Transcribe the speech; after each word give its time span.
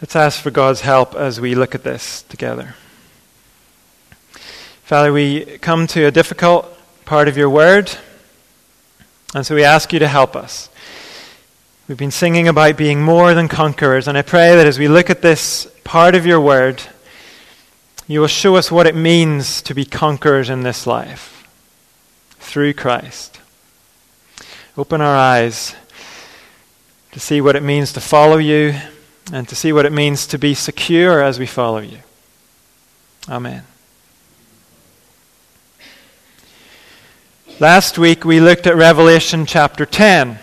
Let's 0.00 0.16
ask 0.16 0.40
for 0.40 0.50
God's 0.50 0.80
help 0.80 1.14
as 1.14 1.42
we 1.42 1.54
look 1.54 1.74
at 1.74 1.84
this 1.84 2.22
together. 2.22 2.74
Father, 4.82 5.12
we 5.12 5.44
come 5.58 5.86
to 5.88 6.06
a 6.06 6.10
difficult 6.10 6.66
part 7.04 7.28
of 7.28 7.36
your 7.36 7.50
word, 7.50 7.92
and 9.34 9.44
so 9.44 9.54
we 9.54 9.62
ask 9.62 9.92
you 9.92 9.98
to 9.98 10.08
help 10.08 10.34
us. 10.34 10.70
We've 11.86 11.98
been 11.98 12.10
singing 12.10 12.48
about 12.48 12.78
being 12.78 13.02
more 13.02 13.34
than 13.34 13.46
conquerors, 13.46 14.08
and 14.08 14.16
I 14.16 14.22
pray 14.22 14.56
that 14.56 14.66
as 14.66 14.78
we 14.78 14.88
look 14.88 15.10
at 15.10 15.20
this 15.20 15.70
part 15.84 16.14
of 16.14 16.24
your 16.24 16.40
word, 16.40 16.82
you 18.06 18.20
will 18.20 18.26
show 18.26 18.56
us 18.56 18.72
what 18.72 18.86
it 18.86 18.94
means 18.94 19.60
to 19.60 19.74
be 19.74 19.84
conquerors 19.84 20.48
in 20.48 20.62
this 20.62 20.86
life 20.86 21.46
through 22.38 22.72
Christ. 22.72 23.38
Open 24.78 25.02
our 25.02 25.14
eyes 25.14 25.74
to 27.12 27.20
see 27.20 27.42
what 27.42 27.54
it 27.54 27.62
means 27.62 27.92
to 27.92 28.00
follow 28.00 28.38
you 28.38 28.76
and 29.32 29.48
to 29.48 29.54
see 29.54 29.72
what 29.72 29.86
it 29.86 29.92
means 29.92 30.26
to 30.28 30.38
be 30.38 30.54
secure 30.54 31.22
as 31.22 31.38
we 31.38 31.46
follow 31.46 31.78
you. 31.78 31.98
Amen. 33.28 33.64
Last 37.60 37.98
week 37.98 38.24
we 38.24 38.40
looked 38.40 38.66
at 38.66 38.74
Revelation 38.74 39.46
chapter 39.46 39.84
10. 39.84 40.38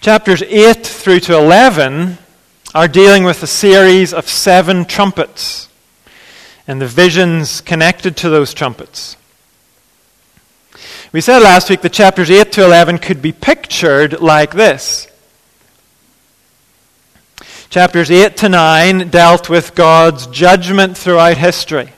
Chapters 0.00 0.42
8 0.42 0.86
through 0.86 1.20
to 1.20 1.36
11 1.36 2.18
are 2.74 2.88
dealing 2.88 3.24
with 3.24 3.42
a 3.42 3.46
series 3.46 4.14
of 4.14 4.28
seven 4.28 4.84
trumpets 4.84 5.68
and 6.66 6.80
the 6.80 6.86
visions 6.86 7.60
connected 7.60 8.16
to 8.16 8.30
those 8.30 8.54
trumpets. 8.54 9.16
We 11.12 11.20
said 11.20 11.40
last 11.40 11.68
week 11.68 11.82
that 11.82 11.92
chapters 11.92 12.30
8 12.30 12.52
to 12.52 12.64
11 12.64 12.98
could 12.98 13.20
be 13.20 13.32
pictured 13.32 14.20
like 14.20 14.52
this 14.52 15.08
Chapters 17.72 18.10
8 18.10 18.36
to 18.36 18.50
9 18.50 19.08
dealt 19.08 19.48
with 19.48 19.74
God's 19.74 20.26
judgment 20.26 20.94
throughout 20.94 21.38
history. 21.38 21.88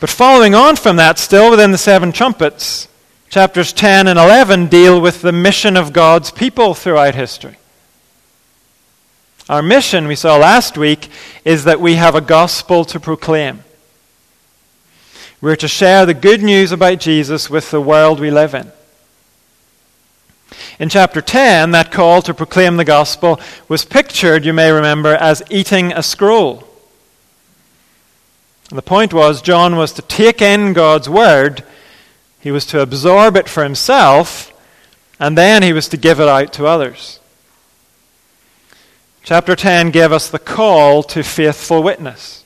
But 0.00 0.10
following 0.10 0.56
on 0.56 0.74
from 0.74 0.96
that, 0.96 1.20
still 1.20 1.52
within 1.52 1.70
the 1.70 1.78
seven 1.78 2.10
trumpets, 2.10 2.88
chapters 3.28 3.72
10 3.72 4.08
and 4.08 4.18
11 4.18 4.66
deal 4.66 5.00
with 5.00 5.22
the 5.22 5.30
mission 5.30 5.76
of 5.76 5.92
God's 5.92 6.32
people 6.32 6.74
throughout 6.74 7.14
history. 7.14 7.58
Our 9.48 9.62
mission, 9.62 10.08
we 10.08 10.16
saw 10.16 10.36
last 10.36 10.76
week, 10.76 11.08
is 11.44 11.62
that 11.62 11.80
we 11.80 11.94
have 11.94 12.16
a 12.16 12.20
gospel 12.20 12.84
to 12.86 12.98
proclaim. 12.98 13.62
We're 15.40 15.54
to 15.54 15.68
share 15.68 16.06
the 16.06 16.14
good 16.14 16.42
news 16.42 16.72
about 16.72 16.98
Jesus 16.98 17.48
with 17.48 17.70
the 17.70 17.80
world 17.80 18.18
we 18.18 18.32
live 18.32 18.52
in. 18.52 18.72
In 20.78 20.88
chapter 20.88 21.20
10, 21.20 21.70
that 21.72 21.92
call 21.92 22.22
to 22.22 22.34
proclaim 22.34 22.76
the 22.76 22.84
gospel 22.84 23.40
was 23.68 23.84
pictured, 23.84 24.44
you 24.44 24.52
may 24.52 24.70
remember, 24.70 25.14
as 25.14 25.42
eating 25.50 25.92
a 25.92 26.02
scroll. 26.02 26.66
The 28.70 28.82
point 28.82 29.12
was, 29.12 29.42
John 29.42 29.76
was 29.76 29.92
to 29.94 30.02
take 30.02 30.40
in 30.40 30.72
God's 30.72 31.08
word, 31.08 31.64
he 32.40 32.50
was 32.50 32.64
to 32.66 32.80
absorb 32.80 33.36
it 33.36 33.48
for 33.48 33.62
himself, 33.62 34.52
and 35.18 35.36
then 35.36 35.62
he 35.62 35.72
was 35.72 35.88
to 35.88 35.96
give 35.96 36.20
it 36.20 36.28
out 36.28 36.52
to 36.54 36.66
others. 36.66 37.18
Chapter 39.22 39.54
10 39.54 39.90
gave 39.90 40.12
us 40.12 40.30
the 40.30 40.38
call 40.38 41.02
to 41.04 41.22
faithful 41.22 41.82
witness. 41.82 42.44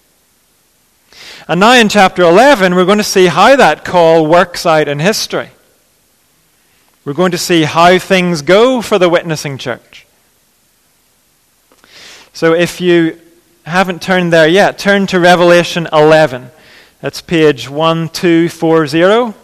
And 1.47 1.61
now 1.61 1.75
in 1.75 1.89
chapter 1.89 2.23
11, 2.23 2.75
we're 2.75 2.85
going 2.85 2.99
to 2.99 3.05
see 3.05 3.27
how 3.27 3.55
that 3.57 3.85
call 3.85 4.27
works 4.27 4.67
out 4.67 4.89
in 4.89 4.99
history. 4.99 5.51
We're 7.05 7.13
going 7.13 7.33
to 7.33 7.39
see 7.39 7.65
how 7.65 7.99
things 7.99 8.41
go 8.41 8.81
for 8.81 8.99
the 8.99 9.09
witnessing 9.09 9.59
church. 9.59 10.07
So 12.33 12.55
if 12.55 12.81
you 12.81 13.21
haven't 13.67 14.01
turned 14.01 14.33
there 14.33 14.49
yet, 14.49 14.79
turn 14.79 15.07
to 15.09 15.21
Revelation 15.21 15.87
11. 15.93 16.51
That's 17.01 17.21
page 17.21 17.69
1240, 17.69 19.35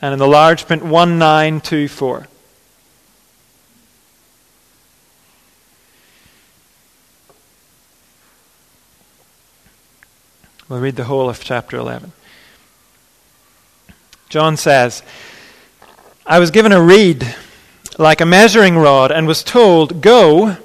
and 0.00 0.12
in 0.12 0.18
the 0.18 0.26
large 0.26 0.66
print 0.66 0.82
1924. 0.82 2.26
We'll 10.68 10.80
read 10.80 10.96
the 10.96 11.04
whole 11.04 11.28
of 11.28 11.44
chapter 11.44 11.76
11. 11.76 12.12
John 14.28 14.56
says, 14.56 15.02
I 16.28 16.40
was 16.40 16.50
given 16.50 16.72
a 16.72 16.82
reed 16.82 17.36
like 17.98 18.20
a 18.20 18.26
measuring 18.26 18.76
rod 18.76 19.12
and 19.12 19.28
was 19.28 19.44
told, 19.44 20.02
Go 20.02 20.56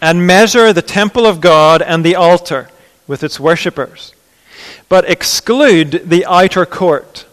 and 0.00 0.24
measure 0.24 0.72
the 0.72 0.80
temple 0.80 1.26
of 1.26 1.40
God 1.40 1.82
and 1.82 2.04
the 2.04 2.14
altar 2.14 2.70
with 3.08 3.24
its 3.24 3.40
worshippers, 3.40 4.14
but 4.88 5.10
exclude 5.10 6.08
the 6.08 6.24
outer 6.24 6.64
court. 6.64 7.26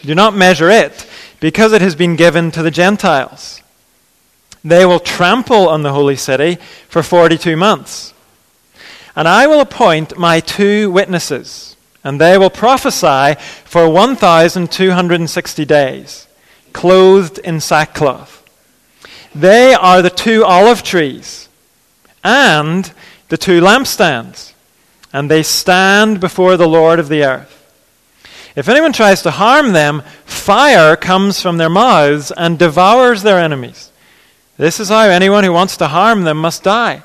Do 0.00 0.14
not 0.14 0.34
measure 0.34 0.70
it, 0.70 1.06
because 1.38 1.74
it 1.74 1.82
has 1.82 1.94
been 1.94 2.16
given 2.16 2.50
to 2.52 2.62
the 2.62 2.70
Gentiles. 2.70 3.60
They 4.64 4.86
will 4.86 4.98
trample 4.98 5.68
on 5.68 5.82
the 5.82 5.92
holy 5.92 6.16
city 6.16 6.56
for 6.88 7.02
42 7.02 7.54
months. 7.54 8.14
And 9.14 9.28
I 9.28 9.46
will 9.46 9.60
appoint 9.60 10.16
my 10.16 10.40
two 10.40 10.90
witnesses, 10.90 11.76
and 12.02 12.18
they 12.18 12.38
will 12.38 12.48
prophesy 12.48 13.38
for 13.66 13.90
1,260 13.90 15.64
days 15.66 16.25
clothed 16.76 17.38
in 17.38 17.58
sackcloth. 17.58 18.44
They 19.34 19.72
are 19.72 20.02
the 20.02 20.10
two 20.10 20.44
olive 20.44 20.82
trees 20.82 21.48
and 22.22 22.92
the 23.30 23.38
two 23.38 23.62
lampstands, 23.62 24.52
and 25.10 25.30
they 25.30 25.42
stand 25.42 26.20
before 26.20 26.58
the 26.58 26.68
Lord 26.68 26.98
of 26.98 27.08
the 27.08 27.24
earth. 27.24 27.52
If 28.54 28.68
anyone 28.68 28.92
tries 28.92 29.22
to 29.22 29.30
harm 29.30 29.72
them, 29.72 30.02
fire 30.26 30.96
comes 30.96 31.40
from 31.40 31.56
their 31.56 31.70
mouths 31.70 32.30
and 32.30 32.58
devours 32.58 33.22
their 33.22 33.38
enemies. 33.38 33.90
This 34.58 34.78
is 34.78 34.90
how 34.90 35.08
anyone 35.08 35.44
who 35.44 35.52
wants 35.52 35.78
to 35.78 35.88
harm 35.88 36.24
them 36.24 36.36
must 36.36 36.62
die. 36.62 37.02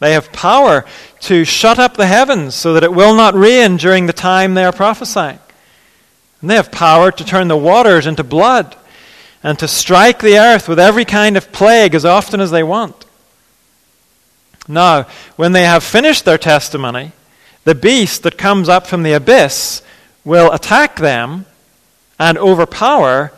They 0.00 0.14
have 0.14 0.32
power 0.32 0.84
to 1.20 1.44
shut 1.44 1.78
up 1.78 1.96
the 1.96 2.08
heavens 2.08 2.56
so 2.56 2.74
that 2.74 2.84
it 2.84 2.92
will 2.92 3.14
not 3.14 3.34
rain 3.34 3.76
during 3.76 4.06
the 4.06 4.12
time 4.12 4.54
they 4.54 4.64
are 4.64 4.72
prophesying. 4.72 5.38
And 6.44 6.50
they 6.50 6.56
have 6.56 6.70
power 6.70 7.10
to 7.10 7.24
turn 7.24 7.48
the 7.48 7.56
waters 7.56 8.06
into 8.06 8.22
blood 8.22 8.76
and 9.42 9.58
to 9.58 9.66
strike 9.66 10.18
the 10.18 10.36
earth 10.36 10.68
with 10.68 10.78
every 10.78 11.06
kind 11.06 11.38
of 11.38 11.50
plague 11.52 11.94
as 11.94 12.04
often 12.04 12.38
as 12.38 12.50
they 12.50 12.62
want. 12.62 13.06
Now, 14.68 15.06
when 15.36 15.52
they 15.52 15.62
have 15.62 15.82
finished 15.82 16.26
their 16.26 16.36
testimony, 16.36 17.12
the 17.64 17.74
beast 17.74 18.24
that 18.24 18.36
comes 18.36 18.68
up 18.68 18.86
from 18.86 19.04
the 19.04 19.14
abyss 19.14 19.80
will 20.22 20.52
attack 20.52 20.96
them 20.96 21.46
and 22.18 22.36
overpower 22.36 23.32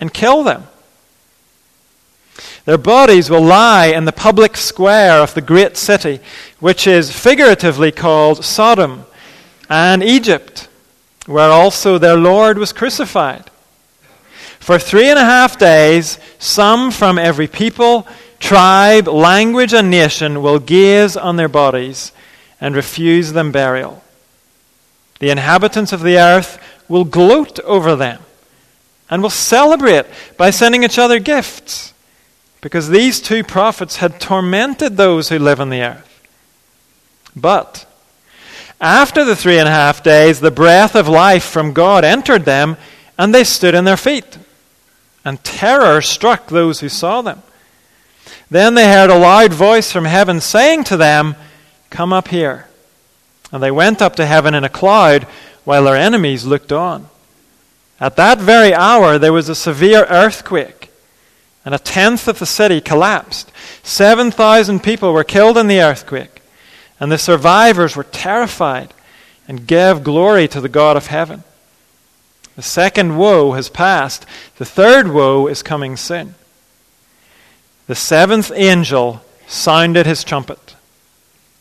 and 0.00 0.14
kill 0.14 0.42
them. 0.42 0.66
Their 2.64 2.78
bodies 2.78 3.28
will 3.28 3.44
lie 3.44 3.88
in 3.88 4.06
the 4.06 4.12
public 4.12 4.56
square 4.56 5.20
of 5.20 5.34
the 5.34 5.42
great 5.42 5.76
city, 5.76 6.20
which 6.60 6.86
is 6.86 7.12
figuratively 7.12 7.92
called 7.92 8.46
Sodom 8.46 9.04
and 9.68 10.02
Egypt 10.02 10.70
where 11.26 11.50
also 11.50 11.98
their 11.98 12.16
Lord 12.16 12.58
was 12.58 12.72
crucified. 12.72 13.50
For 14.58 14.78
three 14.78 15.08
and 15.08 15.18
a 15.18 15.24
half 15.24 15.58
days, 15.58 16.18
some 16.38 16.90
from 16.90 17.18
every 17.18 17.46
people, 17.46 18.06
tribe, 18.40 19.06
language, 19.06 19.72
and 19.72 19.90
nation 19.90 20.42
will 20.42 20.58
gaze 20.58 21.16
on 21.16 21.36
their 21.36 21.48
bodies 21.48 22.12
and 22.60 22.74
refuse 22.74 23.32
them 23.32 23.52
burial. 23.52 24.02
The 25.20 25.30
inhabitants 25.30 25.92
of 25.92 26.02
the 26.02 26.18
earth 26.18 26.58
will 26.88 27.04
gloat 27.04 27.60
over 27.60 27.96
them 27.96 28.22
and 29.08 29.22
will 29.22 29.30
celebrate 29.30 30.06
by 30.36 30.50
sending 30.50 30.82
each 30.82 30.98
other 30.98 31.18
gifts 31.18 31.94
because 32.60 32.88
these 32.88 33.20
two 33.20 33.44
prophets 33.44 33.96
had 33.96 34.20
tormented 34.20 34.96
those 34.96 35.28
who 35.28 35.38
live 35.38 35.60
on 35.60 35.70
the 35.70 35.82
earth. 35.82 36.28
But 37.34 37.86
after 38.80 39.24
the 39.24 39.36
three 39.36 39.58
and 39.58 39.68
a 39.68 39.72
half 39.72 40.02
days, 40.02 40.40
the 40.40 40.50
breath 40.50 40.94
of 40.94 41.08
life 41.08 41.44
from 41.44 41.72
God 41.72 42.04
entered 42.04 42.44
them, 42.44 42.76
and 43.18 43.34
they 43.34 43.44
stood 43.44 43.74
on 43.74 43.84
their 43.84 43.96
feet. 43.96 44.38
And 45.24 45.42
terror 45.42 46.02
struck 46.02 46.48
those 46.48 46.80
who 46.80 46.88
saw 46.88 47.22
them. 47.22 47.42
Then 48.50 48.74
they 48.74 48.86
heard 48.86 49.10
a 49.10 49.18
loud 49.18 49.52
voice 49.52 49.90
from 49.90 50.04
heaven 50.04 50.40
saying 50.40 50.84
to 50.84 50.96
them, 50.96 51.34
Come 51.90 52.12
up 52.12 52.28
here. 52.28 52.68
And 53.50 53.62
they 53.62 53.70
went 53.70 54.02
up 54.02 54.16
to 54.16 54.26
heaven 54.26 54.54
in 54.54 54.64
a 54.64 54.68
cloud 54.68 55.24
while 55.64 55.84
their 55.84 55.96
enemies 55.96 56.44
looked 56.44 56.72
on. 56.72 57.08
At 57.98 58.16
that 58.16 58.38
very 58.38 58.74
hour, 58.74 59.18
there 59.18 59.32
was 59.32 59.48
a 59.48 59.54
severe 59.54 60.04
earthquake, 60.04 60.90
and 61.64 61.74
a 61.74 61.78
tenth 61.78 62.28
of 62.28 62.38
the 62.38 62.46
city 62.46 62.80
collapsed. 62.80 63.50
7,000 63.82 64.82
people 64.82 65.12
were 65.12 65.24
killed 65.24 65.56
in 65.56 65.66
the 65.66 65.80
earthquake. 65.80 66.35
And 66.98 67.12
the 67.12 67.18
survivors 67.18 67.94
were 67.94 68.04
terrified 68.04 68.94
and 69.48 69.66
gave 69.66 70.04
glory 70.04 70.48
to 70.48 70.60
the 70.60 70.68
God 70.68 70.96
of 70.96 71.08
heaven. 71.08 71.44
The 72.56 72.62
second 72.62 73.18
woe 73.18 73.52
has 73.52 73.68
passed. 73.68 74.24
The 74.56 74.64
third 74.64 75.08
woe 75.12 75.46
is 75.46 75.62
coming 75.62 75.96
soon. 75.96 76.34
The 77.86 77.94
seventh 77.94 78.50
angel 78.54 79.22
sounded 79.46 80.06
his 80.06 80.24
trumpet. 80.24 80.74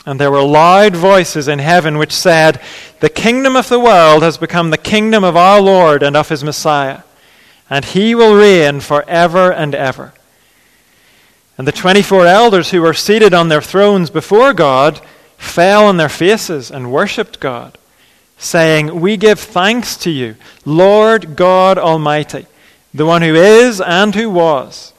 And 0.06 0.20
there 0.20 0.32
were 0.32 0.44
loud 0.44 0.96
voices 0.96 1.48
in 1.48 1.60
heaven 1.60 1.98
which 1.98 2.14
said, 2.14 2.62
The 3.00 3.10
kingdom 3.10 3.56
of 3.56 3.70
the 3.70 3.80
world 3.80 4.24
has 4.24 4.38
become 4.38 4.70
the 4.70 4.78
kingdom 4.78 5.24
of 5.24 5.36
our 5.36 5.60
Lord 5.60 6.02
and 6.02 6.16
of 6.16 6.30
his 6.30 6.44
Messiah, 6.44 7.02
and 7.70 7.84
he 7.84 8.16
will 8.16 8.36
reign 8.36 8.80
forever 8.80 9.52
and 9.52 9.76
ever. 9.76 10.14
And 11.58 11.68
the 11.68 11.72
24 11.72 12.28
elders 12.28 12.72
who 12.72 12.81
were 12.81 12.94
seated 12.94 13.34
on 13.34 13.50
their 13.50 13.62
thrones 13.62 14.10
before 14.10 14.54
God 14.54 15.02
fell 15.38 15.86
on 15.86 15.98
their 15.98 16.10
faces 16.10 16.72
and 16.72 16.92
worshipped 16.92 17.40
God, 17.40 17.78
saying, 18.38 19.00
We 19.00 19.18
give 19.18 19.40
thanks 19.40 19.96
to 19.98 20.10
you, 20.10 20.36
Lord 20.66 21.36
God 21.36 21.78
Almighty, 21.78 22.46
the 22.94 23.06
one 23.06 23.22
who 23.22 23.36
is 23.36 23.82
and 23.82 24.16
who 24.16 24.30
was, 24.30 24.94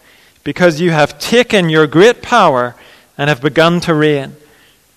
because 0.44 0.81
you 0.81 0.91
have 0.91 1.19
taken 1.19 1.69
your 1.69 1.87
great 1.87 2.23
power 2.23 2.75
and 3.19 3.29
have 3.29 3.41
begun 3.41 3.81
to 3.81 3.94
reign. 3.94 4.37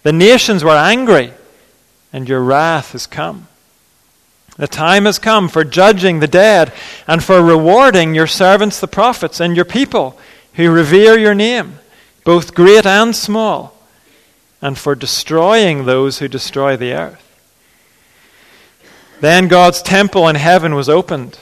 The 0.03 0.13
nations 0.13 0.63
were 0.63 0.71
angry, 0.71 1.33
and 2.11 2.27
your 2.27 2.41
wrath 2.41 2.91
has 2.93 3.07
come. 3.07 3.47
The 4.59 4.67
time 4.67 5.05
has 5.05 5.19
come 5.19 5.47
for 5.47 5.63
judging 5.63 6.19
the 6.19 6.27
dead 6.27 6.73
and 7.07 7.23
for 7.23 7.41
rewarding 7.41 8.13
your 8.13 8.27
servants 8.27 8.81
the 8.81 8.89
prophets 8.89 9.39
and 9.39 9.55
your 9.55 9.63
people 9.63 10.19
who 10.55 10.69
revere 10.69 11.17
your 11.17 11.33
name, 11.33 11.79
both 12.25 12.53
great 12.53 12.85
and 12.85 13.15
small, 13.15 13.78
and 14.61 14.77
for 14.77 14.95
destroying 14.95 15.85
those 15.85 16.19
who 16.19 16.27
destroy 16.27 16.75
the 16.75 16.93
earth. 16.93 17.25
Then 19.21 19.47
God's 19.47 19.81
temple 19.81 20.27
in 20.27 20.35
heaven 20.35 20.75
was 20.75 20.89
opened, 20.89 21.39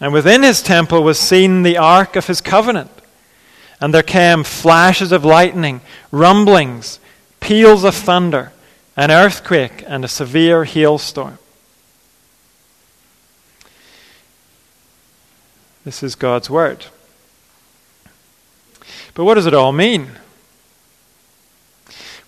and 0.00 0.12
within 0.12 0.42
his 0.42 0.62
temple 0.62 1.02
was 1.02 1.18
seen 1.18 1.62
the 1.62 1.76
ark 1.76 2.16
of 2.16 2.26
his 2.26 2.40
covenant. 2.40 2.90
And 3.80 3.92
there 3.92 4.02
came 4.02 4.44
flashes 4.44 5.12
of 5.12 5.24
lightning, 5.24 5.80
rumblings, 6.10 7.00
peals 7.40 7.84
of 7.84 7.94
thunder, 7.94 8.52
an 8.96 9.10
earthquake, 9.10 9.82
and 9.86 10.04
a 10.04 10.08
severe 10.08 10.64
hailstorm. 10.64 11.38
This 15.84 16.02
is 16.02 16.14
God's 16.14 16.48
word. 16.48 16.86
But 19.14 19.24
what 19.24 19.34
does 19.34 19.46
it 19.46 19.54
all 19.54 19.72
mean? 19.72 20.12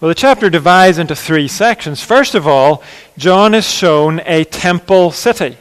Well, 0.01 0.09
the 0.09 0.15
chapter 0.15 0.51
divides 0.51 0.99
into 0.99 1.15
three 1.15 1.49
sections. 1.49 2.03
First 2.03 2.35
of 2.35 2.47
all, 2.47 2.83
John 3.17 3.55
is 3.55 3.69
shown 3.69 4.21
a 4.27 4.45
temple 4.45 5.11
city. 5.13 5.57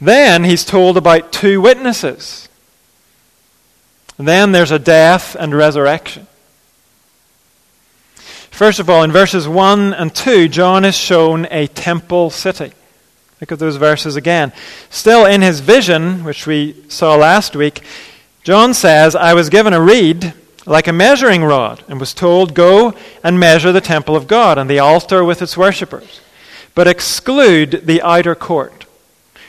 Then 0.00 0.44
he's 0.44 0.64
told 0.64 0.96
about 0.96 1.32
two 1.32 1.60
witnesses. 1.60 2.48
Then 4.16 4.52
there's 4.52 4.70
a 4.70 4.78
death 4.78 5.36
and 5.38 5.54
resurrection. 5.54 6.26
First 8.50 8.80
of 8.80 8.90
all, 8.90 9.04
in 9.04 9.12
verses 9.12 9.46
1 9.46 9.94
and 9.94 10.12
2, 10.12 10.48
John 10.48 10.84
is 10.84 10.96
shown 10.96 11.46
a 11.50 11.68
temple 11.68 12.30
city. 12.30 12.72
Look 13.40 13.52
at 13.52 13.60
those 13.60 13.76
verses 13.76 14.16
again. 14.16 14.52
Still 14.90 15.24
in 15.24 15.42
his 15.42 15.60
vision, 15.60 16.24
which 16.24 16.46
we 16.46 16.74
saw 16.88 17.14
last 17.14 17.54
week, 17.54 17.82
John 18.42 18.74
says, 18.74 19.14
I 19.14 19.34
was 19.34 19.48
given 19.48 19.72
a 19.72 19.80
reed 19.80 20.34
like 20.68 20.86
a 20.86 20.92
measuring 20.92 21.42
rod 21.42 21.82
and 21.88 21.98
was 21.98 22.14
told, 22.14 22.54
Go 22.54 22.94
and 23.24 23.40
measure 23.40 23.72
the 23.72 23.80
temple 23.80 24.14
of 24.14 24.26
God 24.26 24.58
and 24.58 24.68
the 24.68 24.78
altar 24.78 25.24
with 25.24 25.42
its 25.42 25.56
worshippers, 25.56 26.20
but 26.74 26.86
exclude 26.86 27.82
the 27.84 28.02
outer 28.02 28.34
court. 28.34 28.84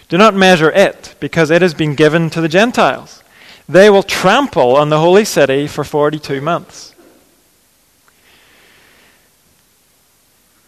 Do 0.07 0.17
not 0.17 0.33
measure 0.33 0.71
it, 0.71 1.15
because 1.19 1.51
it 1.51 1.61
has 1.61 1.73
been 1.73 1.93
given 1.93 2.29
to 2.31 2.41
the 2.41 2.47
Gentiles. 2.47 3.23
They 3.67 3.89
will 3.89 4.01
trample 4.01 4.75
on 4.75 4.89
the 4.89 4.99
holy 4.99 5.25
city 5.25 5.67
for 5.67 5.83
42 5.83 6.41
months. 6.41 6.95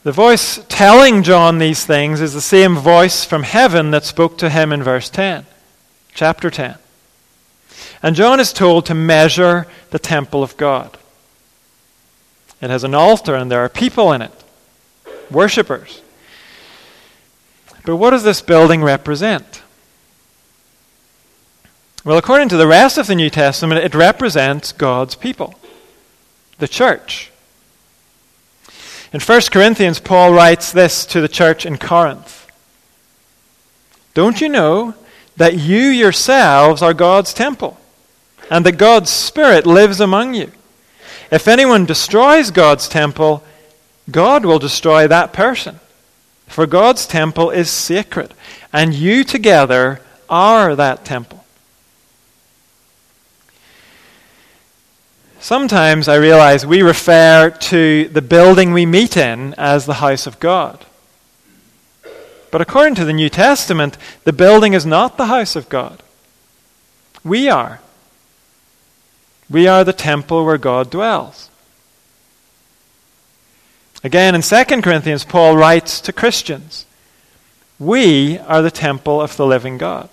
The 0.03 0.11
voice 0.11 0.63
telling 0.67 1.23
John 1.23 1.57
these 1.59 1.85
things 1.85 2.21
is 2.21 2.33
the 2.33 2.41
same 2.41 2.75
voice 2.75 3.23
from 3.23 3.43
heaven 3.43 3.91
that 3.91 4.03
spoke 4.03 4.37
to 4.39 4.49
him 4.49 4.71
in 4.71 4.83
verse 4.83 5.09
10, 5.09 5.45
chapter 6.13 6.49
10. 6.49 6.75
And 8.03 8.15
John 8.15 8.39
is 8.39 8.53
told 8.53 8.85
to 8.87 8.95
measure 8.95 9.67
the 9.91 9.99
temple 9.99 10.43
of 10.43 10.57
God. 10.57 10.97
It 12.61 12.69
has 12.69 12.83
an 12.83 12.95
altar 12.95 13.35
and 13.35 13.51
there 13.51 13.63
are 13.63 13.69
people 13.69 14.11
in 14.13 14.21
it, 14.21 14.43
worshippers. 15.29 16.01
But 17.85 17.95
what 17.95 18.11
does 18.11 18.23
this 18.23 18.41
building 18.41 18.83
represent? 18.83 19.61
Well, 22.03 22.17
according 22.17 22.49
to 22.49 22.57
the 22.57 22.67
rest 22.67 22.97
of 22.97 23.07
the 23.07 23.15
New 23.15 23.29
Testament, 23.29 23.83
it 23.83 23.93
represents 23.93 24.71
God's 24.71 25.15
people, 25.15 25.55
the 26.57 26.67
church. 26.67 27.31
In 29.13 29.19
1 29.19 29.41
Corinthians, 29.51 29.99
Paul 29.99 30.33
writes 30.33 30.71
this 30.71 31.05
to 31.07 31.21
the 31.21 31.27
church 31.27 31.65
in 31.65 31.77
Corinth 31.77 32.47
Don't 34.13 34.41
you 34.41 34.49
know 34.49 34.95
that 35.37 35.57
you 35.57 35.79
yourselves 35.79 36.81
are 36.81 36.93
God's 36.93 37.33
temple, 37.33 37.77
and 38.51 38.65
that 38.65 38.73
God's 38.73 39.09
Spirit 39.09 39.65
lives 39.65 39.99
among 39.99 40.35
you? 40.35 40.51
If 41.31 41.47
anyone 41.47 41.85
destroys 41.85 42.51
God's 42.51 42.89
temple, 42.89 43.43
God 44.11 44.45
will 44.45 44.59
destroy 44.59 45.07
that 45.07 45.31
person. 45.31 45.79
For 46.47 46.67
God's 46.67 47.07
temple 47.07 47.49
is 47.49 47.71
sacred, 47.71 48.33
and 48.73 48.93
you 48.93 49.23
together 49.23 50.01
are 50.29 50.75
that 50.75 51.05
temple. 51.05 51.45
Sometimes 55.39 56.09
I 56.09 56.15
realize 56.15 56.65
we 56.65 56.81
refer 56.81 57.49
to 57.49 58.09
the 58.09 58.21
building 58.21 58.73
we 58.73 58.85
meet 58.85 59.15
in 59.15 59.55
as 59.57 59.85
the 59.85 59.95
house 59.95 60.27
of 60.27 60.39
God. 60.41 60.85
But 62.51 62.59
according 62.59 62.95
to 62.95 63.05
the 63.05 63.13
New 63.13 63.29
Testament, 63.29 63.97
the 64.25 64.33
building 64.33 64.73
is 64.73 64.85
not 64.85 65.15
the 65.15 65.27
house 65.27 65.55
of 65.55 65.69
God. 65.69 66.03
We 67.23 67.47
are. 67.47 67.79
We 69.51 69.67
are 69.67 69.83
the 69.83 69.91
temple 69.91 70.45
where 70.45 70.57
God 70.57 70.89
dwells. 70.89 71.49
Again, 74.01 74.33
in 74.33 74.41
2 74.41 74.63
Corinthians, 74.81 75.25
Paul 75.25 75.57
writes 75.57 75.99
to 76.01 76.13
Christians 76.13 76.85
We 77.77 78.39
are 78.39 78.61
the 78.61 78.71
temple 78.71 79.19
of 79.21 79.35
the 79.35 79.45
living 79.45 79.77
God. 79.77 80.09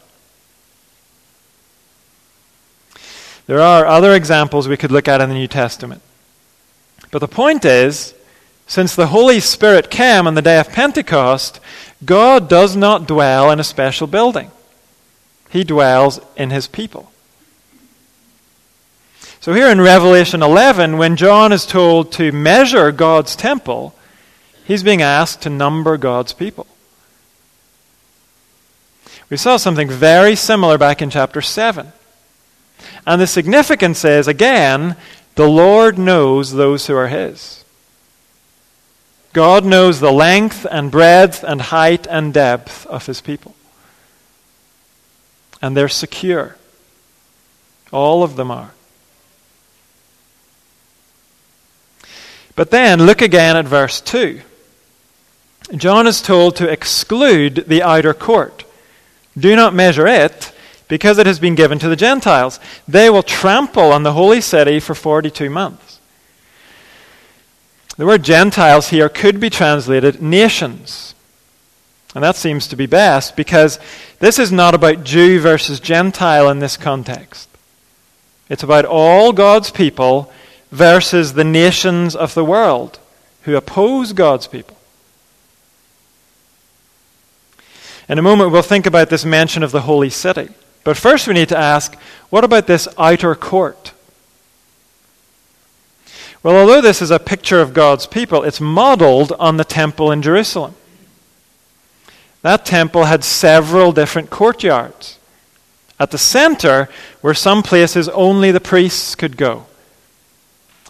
There 3.47 3.61
are 3.61 3.87
other 3.87 4.12
examples 4.12 4.66
we 4.66 4.76
could 4.76 4.90
look 4.90 5.07
at 5.07 5.21
in 5.21 5.28
the 5.28 5.37
New 5.37 5.47
Testament. 5.47 6.02
But 7.12 7.21
the 7.21 7.28
point 7.28 7.64
is, 7.64 8.14
since 8.66 8.95
the 8.95 9.07
Holy 9.07 9.40
Spirit 9.40 9.88
came 9.88 10.26
on 10.26 10.35
the 10.35 10.42
day 10.42 10.59
of 10.59 10.68
Pentecost, 10.71 11.61
God 12.04 12.49
does 12.49 12.76
not 12.76 13.07
dwell 13.07 13.50
in 13.52 13.61
a 13.61 13.64
special 13.64 14.09
building. 14.09 14.50
He 15.49 15.64
dwells 15.64 16.21
in 16.37 16.50
his 16.50 16.66
people. 16.66 17.11
So 19.48 19.54
here 19.54 19.70
in 19.70 19.80
Revelation 19.80 20.42
11, 20.42 20.98
when 20.98 21.16
John 21.16 21.52
is 21.52 21.64
told 21.64 22.12
to 22.12 22.32
measure 22.32 22.92
God's 22.92 23.34
temple, 23.34 23.94
he's 24.66 24.82
being 24.82 25.00
asked 25.00 25.40
to 25.40 25.48
number 25.48 25.96
God's 25.96 26.34
people. 26.34 26.66
We 29.30 29.38
saw 29.38 29.56
something 29.56 29.88
very 29.88 30.36
similar 30.36 30.76
back 30.76 31.00
in 31.00 31.08
chapter 31.08 31.40
7. 31.40 31.94
And 33.06 33.20
the 33.22 33.26
significance 33.26 34.04
is, 34.04 34.28
again, 34.28 34.96
the 35.34 35.48
Lord 35.48 35.96
knows 35.96 36.52
those 36.52 36.86
who 36.86 36.94
are 36.94 37.08
His. 37.08 37.64
God 39.32 39.64
knows 39.64 39.98
the 39.98 40.12
length 40.12 40.66
and 40.70 40.90
breadth 40.90 41.42
and 41.42 41.62
height 41.62 42.06
and 42.06 42.34
depth 42.34 42.84
of 42.84 43.06
His 43.06 43.22
people. 43.22 43.54
And 45.62 45.74
they're 45.74 45.88
secure. 45.88 46.56
All 47.90 48.22
of 48.22 48.36
them 48.36 48.50
are. 48.50 48.74
But 52.58 52.72
then 52.72 53.06
look 53.06 53.22
again 53.22 53.56
at 53.56 53.66
verse 53.66 54.00
2. 54.00 54.40
John 55.76 56.08
is 56.08 56.20
told 56.20 56.56
to 56.56 56.68
exclude 56.68 57.66
the 57.68 57.84
outer 57.84 58.12
court. 58.12 58.64
Do 59.38 59.54
not 59.54 59.74
measure 59.74 60.08
it, 60.08 60.52
because 60.88 61.18
it 61.18 61.26
has 61.26 61.38
been 61.38 61.54
given 61.54 61.78
to 61.78 61.88
the 61.88 61.94
Gentiles. 61.94 62.58
They 62.88 63.10
will 63.10 63.22
trample 63.22 63.92
on 63.92 64.02
the 64.02 64.12
holy 64.12 64.40
city 64.40 64.80
for 64.80 64.96
42 64.96 65.48
months. 65.48 66.00
The 67.96 68.06
word 68.06 68.24
Gentiles 68.24 68.88
here 68.88 69.08
could 69.08 69.38
be 69.38 69.50
translated 69.50 70.20
nations. 70.20 71.14
And 72.12 72.24
that 72.24 72.34
seems 72.34 72.66
to 72.66 72.76
be 72.76 72.86
best 72.86 73.36
because 73.36 73.78
this 74.18 74.36
is 74.40 74.50
not 74.50 74.74
about 74.74 75.04
Jew 75.04 75.38
versus 75.38 75.78
Gentile 75.78 76.48
in 76.48 76.58
this 76.58 76.76
context. 76.76 77.48
It's 78.48 78.64
about 78.64 78.84
all 78.84 79.32
God's 79.32 79.70
people 79.70 80.32
versus 80.70 81.32
the 81.32 81.44
nations 81.44 82.14
of 82.14 82.34
the 82.34 82.44
world 82.44 82.98
who 83.42 83.56
oppose 83.56 84.12
God's 84.12 84.46
people. 84.46 84.76
In 88.08 88.18
a 88.18 88.22
moment, 88.22 88.52
we'll 88.52 88.62
think 88.62 88.87
about 88.87 89.10
this 89.10 89.25
mention 89.25 89.62
of 89.62 89.70
the 89.70 89.82
holy 89.82 90.10
city. 90.10 90.48
But 90.84 90.96
first, 90.96 91.26
we 91.26 91.34
need 91.34 91.48
to 91.50 91.58
ask 91.58 91.94
what 92.30 92.44
about 92.44 92.66
this 92.66 92.88
outer 92.98 93.34
court? 93.34 93.92
Well, 96.42 96.56
although 96.56 96.80
this 96.80 97.02
is 97.02 97.10
a 97.10 97.18
picture 97.18 97.60
of 97.60 97.75
God's 97.75 98.06
people, 98.06 98.44
it's 98.44 98.60
modeled 98.60 99.32
on 99.32 99.56
the 99.56 99.64
temple 99.64 100.12
in 100.12 100.22
Jerusalem. 100.22 100.75
That 102.42 102.64
temple 102.64 103.04
had 103.04 103.25
several 103.25 103.92
different 103.92 104.30
courtyards. 104.30 105.18
At 105.98 106.12
the 106.12 106.18
center 106.18 106.88
were 107.22 107.34
some 107.34 107.62
places 107.62 108.08
only 108.10 108.52
the 108.52 108.60
priests 108.60 109.14
could 109.14 109.37
go 109.37 109.66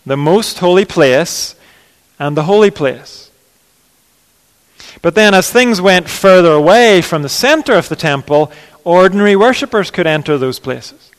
the 0.05 0.17
most 0.17 0.59
holy 0.59 0.85
place 0.85 1.55
and 2.19 2.37
the 2.37 2.45
holy 2.45 2.71
place. 2.71 3.31
But 5.02 5.14
then, 5.14 5.35
as 5.35 5.50
things 5.50 5.81
went 5.81 6.09
further 6.09 6.52
away 6.52 7.02
from 7.02 7.23
the 7.23 7.28
center 7.28 7.75
of 7.75 7.88
the 7.88 7.97
temple, 7.97 8.50
ordinary 8.85 9.37
worshippers 9.37 9.90
could 9.90 10.07
enter 10.07 10.38
those 10.38 10.59
places. 10.59 11.11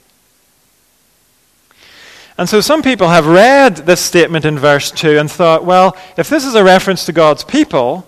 And 2.38 2.48
so 2.48 2.62
some 2.62 2.82
people 2.82 3.10
have 3.10 3.28
read 3.28 3.76
this 3.78 4.00
statement 4.00 4.46
in 4.46 4.58
verse 4.58 4.92
2 4.92 5.18
and 5.18 5.30
thought, 5.30 5.66
well, 5.66 5.98
if 6.18 6.30
this 6.30 6.46
is 6.46 6.56
a 6.56 6.64
reference 6.64 7.06
to 7.06 7.12
God's 7.12 7.44
people, 7.44 8.08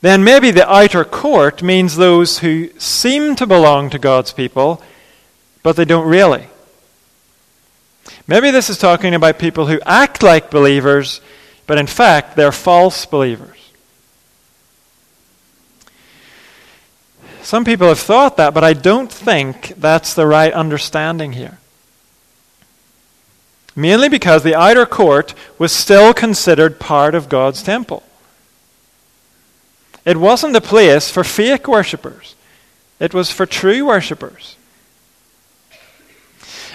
then 0.00 0.24
maybe 0.24 0.50
the 0.50 0.68
outer 0.68 1.04
court 1.04 1.62
means 1.62 1.96
those 1.96 2.40
who 2.40 2.70
seem 2.78 3.36
to 3.36 3.46
belong 3.46 3.90
to 3.90 3.98
God's 3.98 4.32
people, 4.32 4.82
but 5.62 5.76
they 5.76 5.84
don't 5.84 6.08
really. 6.08 6.46
Maybe 8.28 8.50
this 8.50 8.68
is 8.68 8.76
talking 8.76 9.14
about 9.14 9.38
people 9.38 9.66
who 9.66 9.80
act 9.86 10.22
like 10.22 10.50
believers, 10.50 11.22
but 11.66 11.78
in 11.78 11.86
fact 11.86 12.36
they're 12.36 12.52
false 12.52 13.06
believers. 13.06 13.56
Some 17.42 17.64
people 17.64 17.88
have 17.88 17.98
thought 17.98 18.36
that, 18.36 18.52
but 18.52 18.62
I 18.62 18.74
don't 18.74 19.10
think 19.10 19.68
that's 19.78 20.12
the 20.12 20.26
right 20.26 20.52
understanding 20.52 21.32
here. 21.32 21.56
Mainly 23.74 24.10
because 24.10 24.42
the 24.42 24.54
outer 24.54 24.84
court 24.84 25.32
was 25.58 25.72
still 25.72 26.12
considered 26.12 26.78
part 26.78 27.14
of 27.14 27.30
God's 27.30 27.62
temple. 27.62 28.02
It 30.04 30.18
wasn't 30.18 30.56
a 30.56 30.60
place 30.60 31.10
for 31.10 31.24
fake 31.24 31.66
worshippers, 31.66 32.34
it 33.00 33.14
was 33.14 33.30
for 33.30 33.46
true 33.46 33.86
worshippers. 33.86 34.57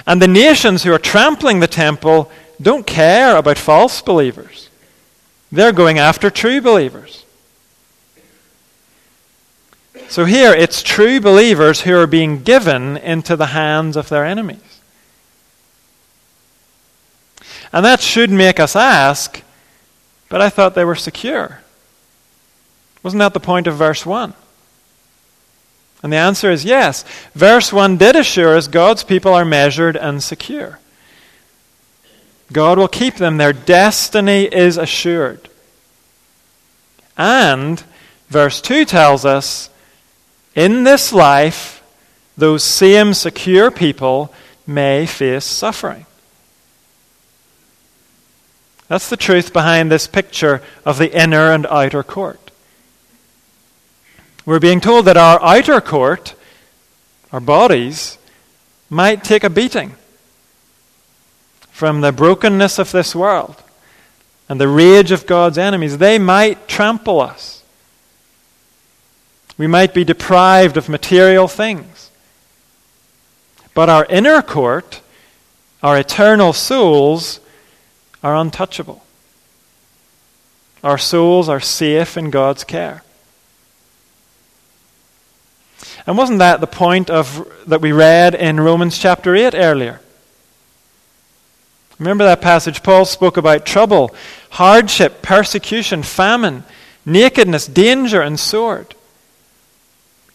And 0.05 0.21
the 0.21 0.27
nations 0.27 0.83
who 0.83 0.93
are 0.93 0.99
trampling 0.99 1.59
the 1.59 1.67
temple 1.67 2.31
don't 2.61 2.85
care 2.85 3.37
about 3.37 3.57
false 3.57 4.01
believers. 4.01 4.69
They're 5.51 5.71
going 5.71 5.99
after 5.99 6.29
true 6.29 6.61
believers. 6.61 7.25
So 10.09 10.25
here 10.25 10.53
it's 10.53 10.83
true 10.83 11.19
believers 11.19 11.81
who 11.81 11.97
are 11.97 12.07
being 12.07 12.43
given 12.43 12.97
into 12.97 13.35
the 13.35 13.47
hands 13.47 13.95
of 13.95 14.09
their 14.09 14.25
enemies. 14.25 14.81
And 17.71 17.83
that 17.83 18.01
should 18.01 18.29
make 18.29 18.59
us 18.59 18.75
ask, 18.75 19.41
but 20.29 20.41
I 20.41 20.49
thought 20.49 20.75
they 20.75 20.85
were 20.85 20.95
secure. 20.95 21.61
Wasn't 23.01 23.19
that 23.19 23.33
the 23.33 23.39
point 23.39 23.65
of 23.65 23.75
verse 23.75 24.05
1? 24.05 24.33
And 26.03 26.11
the 26.11 26.17
answer 26.17 26.51
is 26.51 26.65
yes. 26.65 27.05
Verse 27.33 27.71
1 27.71 27.97
did 27.97 28.17
assure 28.17 28.57
us 28.57 28.67
God's 28.67 29.03
people 29.03 29.33
are 29.33 29.45
measured 29.45 29.95
and 29.95 30.21
secure. 30.21 30.79
God 32.51 32.77
will 32.77 32.89
keep 32.89 33.15
them. 33.15 33.37
Their 33.37 33.53
destiny 33.53 34.43
is 34.43 34.77
assured. 34.77 35.49
And 37.17 37.81
verse 38.29 38.61
2 38.61 38.85
tells 38.85 39.23
us 39.23 39.69
in 40.55 40.83
this 40.83 41.13
life, 41.13 41.81
those 42.37 42.63
same 42.63 43.13
secure 43.13 43.71
people 43.71 44.33
may 44.67 45.05
face 45.05 45.45
suffering. 45.45 46.05
That's 48.87 49.09
the 49.09 49.17
truth 49.17 49.53
behind 49.53 49.91
this 49.91 50.07
picture 50.07 50.61
of 50.85 50.97
the 50.97 51.15
inner 51.17 51.51
and 51.51 51.65
outer 51.67 52.03
court. 52.03 52.42
We're 54.45 54.59
being 54.59 54.81
told 54.81 55.05
that 55.05 55.17
our 55.17 55.41
outer 55.41 55.79
court, 55.79 56.35
our 57.31 57.39
bodies, 57.39 58.17
might 58.89 59.23
take 59.23 59.43
a 59.43 59.49
beating 59.49 59.95
from 61.71 62.01
the 62.01 62.11
brokenness 62.11 62.77
of 62.77 62.91
this 62.91 63.15
world 63.15 63.61
and 64.49 64.59
the 64.59 64.67
rage 64.67 65.11
of 65.11 65.25
God's 65.25 65.57
enemies. 65.57 65.97
They 65.97 66.19
might 66.19 66.67
trample 66.67 67.21
us. 67.21 67.63
We 69.57 69.67
might 69.67 69.93
be 69.93 70.03
deprived 70.03 70.77
of 70.77 70.89
material 70.89 71.47
things. 71.47 72.11
But 73.73 73.89
our 73.89 74.05
inner 74.05 74.41
court, 74.41 75.01
our 75.81 75.97
eternal 75.97 76.53
souls, 76.53 77.39
are 78.21 78.35
untouchable. 78.35 79.03
Our 80.83 80.97
souls 80.97 81.47
are 81.47 81.59
safe 81.59 82.17
in 82.17 82.29
God's 82.29 82.63
care. 82.63 83.03
And 86.05 86.17
wasn't 86.17 86.39
that 86.39 86.59
the 86.59 86.67
point 86.67 87.09
of 87.09 87.47
that 87.67 87.81
we 87.81 87.91
read 87.91 88.35
in 88.35 88.59
Romans 88.59 88.97
chapter 88.97 89.35
8 89.35 89.55
earlier? 89.55 90.01
Remember 91.99 92.25
that 92.25 92.41
passage? 92.41 92.83
Paul 92.83 93.05
spoke 93.05 93.37
about 93.37 93.65
trouble, 93.65 94.13
hardship, 94.51 95.21
persecution, 95.21 96.03
famine, 96.03 96.63
nakedness, 97.05 97.67
danger, 97.67 98.21
and 98.21 98.39
sword. 98.39 98.95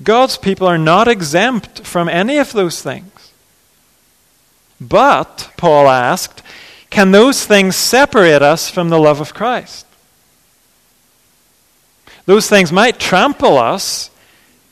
God's 0.02 0.38
people 0.38 0.66
are 0.66 0.78
not 0.78 1.08
exempt 1.08 1.84
from 1.84 2.08
any 2.08 2.38
of 2.38 2.52
those 2.52 2.80
things. 2.80 3.32
But, 4.80 5.50
Paul 5.56 5.88
asked, 5.88 6.42
can 6.88 7.10
those 7.10 7.44
things 7.44 7.76
separate 7.76 8.42
us 8.42 8.70
from 8.70 8.88
the 8.88 8.98
love 8.98 9.20
of 9.20 9.34
Christ? 9.34 9.84
Those 12.26 12.48
things 12.48 12.70
might 12.70 13.00
trample 13.00 13.58
us 13.58 14.10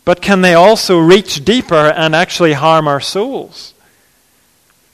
but 0.06 0.22
can 0.22 0.40
they 0.40 0.54
also 0.54 0.98
reach 1.00 1.44
deeper 1.44 1.74
and 1.74 2.14
actually 2.14 2.52
harm 2.52 2.86
our 2.86 3.00
souls? 3.00 3.74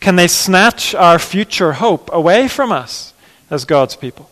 Can 0.00 0.16
they 0.16 0.26
snatch 0.26 0.94
our 0.94 1.18
future 1.18 1.74
hope 1.74 2.08
away 2.10 2.48
from 2.48 2.72
us 2.72 3.12
as 3.50 3.66
God's 3.66 3.94
people? 3.94 4.30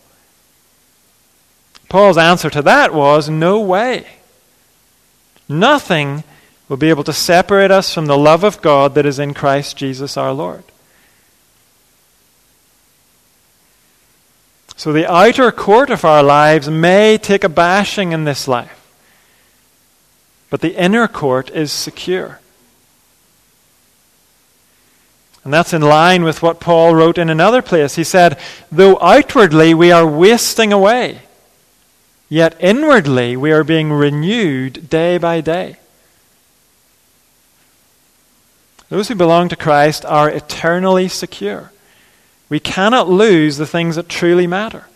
Paul's 1.87 2.17
answer 2.17 2.49
to 2.49 2.63
that 2.63 2.95
was 2.95 3.29
no 3.29 3.61
way. 3.61 4.07
Nothing 5.47 6.23
will 6.67 6.77
be 6.77 6.89
able 6.89 7.03
to 7.03 7.13
separate 7.13 7.69
us 7.69 7.93
from 7.93 8.07
the 8.07 8.17
love 8.17 8.43
of 8.43 8.61
God 8.63 8.95
that 8.95 9.05
is 9.05 9.19
in 9.19 9.35
Christ 9.35 9.77
Jesus 9.77 10.17
our 10.17 10.33
Lord. 10.33 10.63
So 14.75 14.91
the 14.91 15.09
outer 15.09 15.51
court 15.51 15.91
of 15.91 16.03
our 16.03 16.23
lives 16.23 16.71
may 16.71 17.19
take 17.19 17.43
a 17.43 17.49
bashing 17.49 18.13
in 18.13 18.23
this 18.23 18.47
life. 18.47 18.80
But 20.51 20.61
the 20.61 20.75
inner 20.75 21.07
court 21.07 21.49
is 21.49 21.71
secure. 21.71 22.39
And 25.43 25.51
that's 25.51 25.73
in 25.73 25.81
line 25.81 26.23
with 26.23 26.43
what 26.43 26.59
Paul 26.59 26.93
wrote 26.93 27.17
in 27.17 27.29
another 27.29 27.63
place. 27.63 27.95
He 27.95 28.03
said, 28.03 28.37
Though 28.71 28.99
outwardly 29.01 29.73
we 29.73 29.91
are 29.91 30.05
wasting 30.05 30.71
away, 30.71 31.21
yet 32.29 32.55
inwardly 32.59 33.35
we 33.35 33.51
are 33.51 33.63
being 33.63 33.91
renewed 33.91 34.89
day 34.89 35.17
by 35.17 35.41
day. 35.41 35.77
Those 38.89 39.07
who 39.07 39.15
belong 39.15 39.47
to 39.49 39.55
Christ 39.55 40.05
are 40.05 40.29
eternally 40.29 41.07
secure. 41.07 41.71
We 42.49 42.59
cannot 42.59 43.07
lose 43.07 43.55
the 43.55 43.65
things 43.65 43.95
that 43.95 44.09
truly 44.09 44.47
matter. 44.47 44.87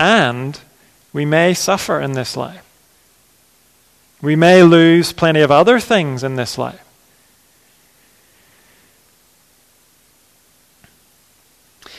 And 0.00 0.58
we 1.12 1.24
may 1.24 1.54
suffer 1.54 2.00
in 2.00 2.14
this 2.14 2.36
life. 2.36 2.64
We 4.22 4.36
may 4.36 4.62
lose 4.62 5.12
plenty 5.12 5.40
of 5.40 5.50
other 5.50 5.80
things 5.80 6.22
in 6.22 6.36
this 6.36 6.58
life. 6.58 6.84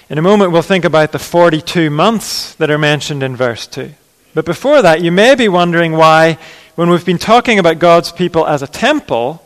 In 0.10 0.18
a 0.18 0.22
moment, 0.22 0.52
we'll 0.52 0.62
think 0.62 0.84
about 0.84 1.14
the 1.14 1.20
42 1.20 1.90
months 1.90 2.54
that 2.56 2.70
are 2.70 2.78
mentioned 2.78 3.24
in 3.24 3.36
verse 3.36 3.66
2. 3.66 3.94
But 4.34 4.46
before 4.46 4.82
that, 4.82 5.02
you 5.02 5.12
may 5.12 5.36
be 5.36 5.48
wondering 5.48 5.94
why, 5.94 6.38
when 6.76 6.90
we've 6.90 7.06
been 7.06 7.18
talking 7.18 7.60
about 7.60 7.80
God's 7.80 8.12
people 8.12 8.46
as 8.46 8.62
a 8.62 8.68
temple, 8.68 9.42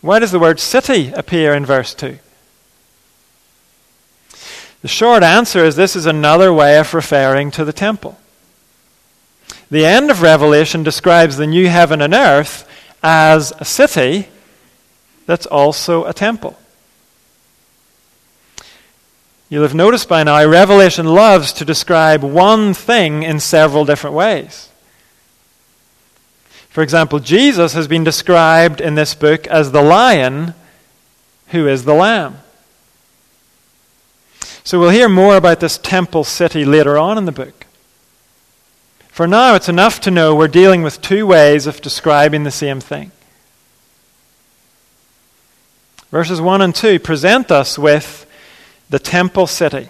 why 0.00 0.20
does 0.20 0.30
the 0.30 0.38
word 0.38 0.60
city 0.60 1.12
appear 1.12 1.54
in 1.54 1.66
verse 1.66 1.92
2? 1.94 2.18
The 4.82 4.88
short 4.88 5.24
answer 5.24 5.64
is 5.64 5.74
this 5.74 5.96
is 5.96 6.06
another 6.06 6.52
way 6.52 6.78
of 6.78 6.94
referring 6.94 7.50
to 7.52 7.64
the 7.64 7.72
temple. 7.72 8.16
The 9.70 9.84
end 9.84 10.10
of 10.10 10.22
Revelation 10.22 10.82
describes 10.82 11.36
the 11.36 11.46
new 11.46 11.68
heaven 11.68 12.00
and 12.00 12.14
earth 12.14 12.68
as 13.02 13.52
a 13.58 13.64
city 13.64 14.28
that's 15.26 15.46
also 15.46 16.04
a 16.04 16.12
temple. 16.12 16.58
You'll 19.50 19.62
have 19.62 19.74
noticed 19.74 20.08
by 20.08 20.24
now, 20.24 20.44
Revelation 20.46 21.06
loves 21.06 21.52
to 21.54 21.64
describe 21.64 22.22
one 22.22 22.74
thing 22.74 23.22
in 23.22 23.40
several 23.40 23.84
different 23.84 24.14
ways. 24.14 24.68
For 26.68 26.82
example, 26.82 27.18
Jesus 27.18 27.72
has 27.72 27.88
been 27.88 28.04
described 28.04 28.80
in 28.80 28.94
this 28.94 29.14
book 29.14 29.46
as 29.46 29.72
the 29.72 29.82
lion 29.82 30.54
who 31.48 31.66
is 31.66 31.84
the 31.84 31.94
lamb. 31.94 32.38
So 34.64 34.78
we'll 34.78 34.90
hear 34.90 35.08
more 35.08 35.36
about 35.36 35.60
this 35.60 35.78
temple 35.78 36.24
city 36.24 36.64
later 36.64 36.98
on 36.98 37.16
in 37.16 37.24
the 37.24 37.32
book. 37.32 37.57
For 39.18 39.26
now, 39.26 39.56
it's 39.56 39.68
enough 39.68 40.00
to 40.02 40.12
know 40.12 40.36
we're 40.36 40.46
dealing 40.46 40.84
with 40.84 41.00
two 41.00 41.26
ways 41.26 41.66
of 41.66 41.80
describing 41.80 42.44
the 42.44 42.52
same 42.52 42.78
thing. 42.78 43.10
Verses 46.12 46.40
1 46.40 46.62
and 46.62 46.72
2 46.72 47.00
present 47.00 47.50
us 47.50 47.76
with 47.76 48.30
the 48.88 49.00
temple 49.00 49.48
city, 49.48 49.88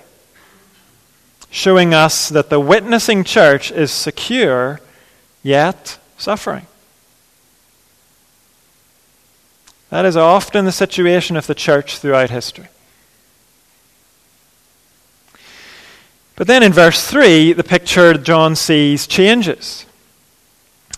showing 1.51 1.93
us 1.93 2.31
that 2.31 2.49
the 2.49 2.59
witnessing 2.59 3.23
church 3.23 3.71
is 3.71 3.93
secure 3.93 4.81
yet 5.43 5.99
suffering. 6.17 6.67
That 9.91 10.07
is 10.07 10.17
often 10.17 10.65
the 10.65 10.73
situation 10.73 11.37
of 11.37 11.47
the 11.47 11.55
church 11.55 11.99
throughout 11.99 12.31
history. 12.31 12.69
But 16.39 16.47
then 16.47 16.63
in 16.63 16.73
verse 16.73 17.05
3, 17.05 17.55
the 17.55 17.65
picture 17.65 18.15
John 18.15 18.55
sees 18.55 19.09
changes. 19.09 19.87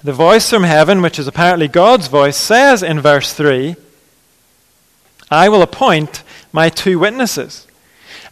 The 0.04 0.12
voice 0.12 0.50
from 0.50 0.64
heaven, 0.64 1.00
which 1.00 1.18
is 1.18 1.26
apparently 1.26 1.66
God's 1.66 2.08
voice, 2.08 2.36
says 2.36 2.82
in 2.82 3.00
verse 3.00 3.32
3 3.32 3.74
I 5.30 5.48
will 5.48 5.62
appoint 5.62 6.22
my 6.52 6.68
two 6.68 6.98
witnesses, 6.98 7.66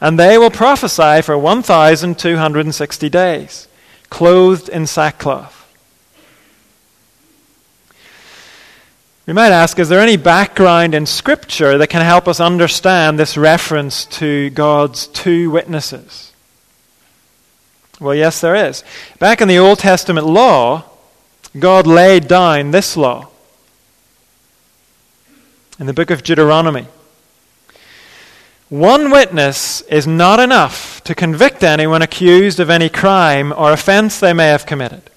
and 0.03 0.19
they 0.19 0.37
will 0.37 0.51
prophesy 0.51 1.23
for 1.23 1.39
1,260 1.39 3.09
days, 3.09 3.69
clothed 4.11 4.69
in 4.69 4.87
sackcloth. 4.87 5.55
We 9.25 9.33
might 9.33 9.53
ask, 9.53 9.79
is 9.79 9.89
there 9.89 10.01
any 10.01 10.19
background 10.19 10.95
in 10.95 11.07
Scripture 11.07 11.79
that 11.79 11.89
can 11.89 12.03
help 12.03 12.29
us 12.29 12.39
understand 12.39 13.19
this 13.19 13.39
reference 13.39 14.05
to 14.07 14.51
God's 14.51 15.07
two 15.07 15.51
witnesses? 15.51 16.35
Well, 18.01 18.15
yes, 18.15 18.41
there 18.41 18.55
is. 18.55 18.85
Back 19.19 19.41
in 19.41 19.49
the 19.49 19.59
Old 19.59 19.81
Testament 19.81 20.27
law, 20.27 20.85
God 21.59 21.87
laid 21.87 22.29
down 22.29 22.71
this 22.71 22.97
law 22.97 23.29
in 25.79 25.87
the 25.87 25.93
book 25.93 26.11
of 26.11 26.23
Deuteronomy. 26.23 26.87
One 28.69 29.11
witness 29.11 29.81
is 29.83 30.07
not 30.07 30.41
enough 30.41 31.03
to 31.05 31.15
convict 31.15 31.63
anyone 31.63 32.03
accused 32.03 32.61
of 32.61 32.69
any 32.69 32.89
crime 32.89 33.53
or 33.53 33.73
offense 33.73 34.21
they 34.21 34.35
may 34.35 34.49
have 34.49 34.67
committed. 34.67 35.11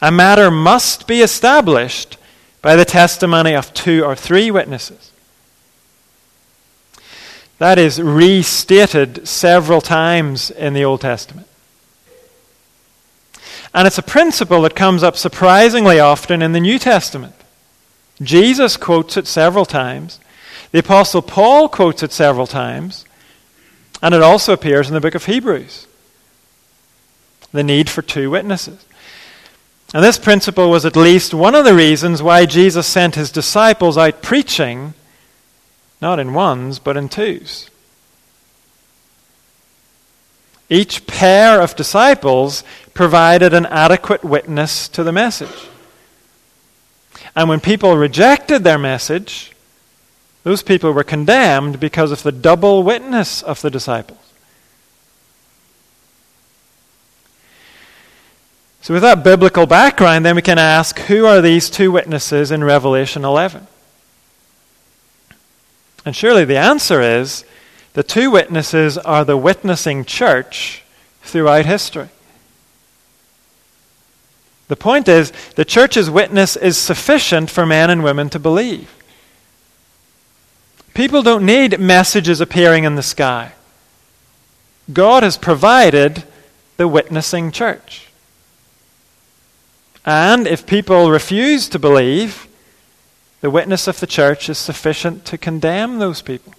A 0.00 0.10
matter 0.10 0.50
must 0.50 1.06
be 1.06 1.20
established 1.20 2.16
by 2.62 2.76
the 2.76 2.86
testimony 2.86 3.54
of 3.54 3.74
two 3.74 4.02
or 4.04 4.16
three 4.16 4.50
witnesses. 4.50 5.12
That 7.58 7.78
is 7.78 8.00
restated 8.00 9.28
several 9.28 9.82
times 9.82 10.50
in 10.50 10.72
the 10.72 10.84
Old 10.84 11.02
Testament. 11.02 11.46
And 13.72 13.86
it's 13.86 13.98
a 13.98 14.02
principle 14.02 14.62
that 14.62 14.74
comes 14.74 15.02
up 15.02 15.16
surprisingly 15.16 16.00
often 16.00 16.42
in 16.42 16.52
the 16.52 16.60
New 16.60 16.78
Testament. 16.78 17.34
Jesus 18.20 18.76
quotes 18.76 19.16
it 19.16 19.26
several 19.26 19.64
times. 19.64 20.18
The 20.72 20.80
Apostle 20.80 21.22
Paul 21.22 21.68
quotes 21.68 22.02
it 22.02 22.12
several 22.12 22.46
times. 22.46 23.04
And 24.02 24.14
it 24.14 24.22
also 24.22 24.52
appears 24.52 24.88
in 24.88 24.94
the 24.94 25.00
book 25.00 25.14
of 25.14 25.26
Hebrews. 25.26 25.86
The 27.52 27.62
need 27.62 27.88
for 27.88 28.02
two 28.02 28.30
witnesses. 28.30 28.84
And 29.92 30.04
this 30.04 30.18
principle 30.18 30.70
was 30.70 30.84
at 30.84 30.96
least 30.96 31.34
one 31.34 31.54
of 31.54 31.64
the 31.64 31.74
reasons 31.74 32.22
why 32.22 32.46
Jesus 32.46 32.86
sent 32.86 33.16
his 33.16 33.32
disciples 33.32 33.98
out 33.98 34.22
preaching, 34.22 34.94
not 36.00 36.20
in 36.20 36.32
ones, 36.32 36.78
but 36.78 36.96
in 36.96 37.08
twos. 37.08 37.68
Each 40.68 41.04
pair 41.08 41.60
of 41.60 41.74
disciples 41.74 42.62
provided 43.00 43.54
an 43.54 43.64
adequate 43.64 44.22
witness 44.22 44.86
to 44.86 45.02
the 45.02 45.10
message. 45.10 45.70
And 47.34 47.48
when 47.48 47.58
people 47.58 47.96
rejected 47.96 48.62
their 48.62 48.76
message, 48.76 49.52
those 50.42 50.62
people 50.62 50.92
were 50.92 51.02
condemned 51.02 51.80
because 51.80 52.12
of 52.12 52.22
the 52.22 52.30
double 52.30 52.82
witness 52.82 53.42
of 53.42 53.62
the 53.62 53.70
disciples. 53.70 54.18
So, 58.82 58.92
with 58.92 59.02
that 59.02 59.24
biblical 59.24 59.64
background, 59.64 60.26
then 60.26 60.36
we 60.36 60.42
can 60.42 60.58
ask 60.58 60.98
who 60.98 61.24
are 61.24 61.40
these 61.40 61.70
two 61.70 61.90
witnesses 61.90 62.50
in 62.50 62.62
Revelation 62.62 63.24
11? 63.24 63.66
And 66.04 66.14
surely 66.14 66.44
the 66.44 66.58
answer 66.58 67.00
is 67.00 67.46
the 67.94 68.02
two 68.02 68.30
witnesses 68.30 68.98
are 68.98 69.24
the 69.24 69.38
witnessing 69.38 70.04
church 70.04 70.82
throughout 71.22 71.64
history. 71.64 72.10
The 74.70 74.76
point 74.76 75.08
is, 75.08 75.32
the 75.56 75.64
church's 75.64 76.08
witness 76.08 76.54
is 76.54 76.78
sufficient 76.78 77.50
for 77.50 77.66
men 77.66 77.90
and 77.90 78.04
women 78.04 78.30
to 78.30 78.38
believe. 78.38 78.88
People 80.94 81.24
don't 81.24 81.44
need 81.44 81.80
messages 81.80 82.40
appearing 82.40 82.84
in 82.84 82.94
the 82.94 83.02
sky. 83.02 83.50
God 84.92 85.24
has 85.24 85.36
provided 85.36 86.22
the 86.76 86.86
witnessing 86.86 87.50
church. 87.50 88.10
And 90.06 90.46
if 90.46 90.66
people 90.66 91.10
refuse 91.10 91.68
to 91.70 91.80
believe, 91.80 92.46
the 93.40 93.50
witness 93.50 93.88
of 93.88 93.98
the 93.98 94.06
church 94.06 94.48
is 94.48 94.56
sufficient 94.56 95.24
to 95.24 95.36
condemn 95.36 95.98
those 95.98 96.22
people. 96.22 96.54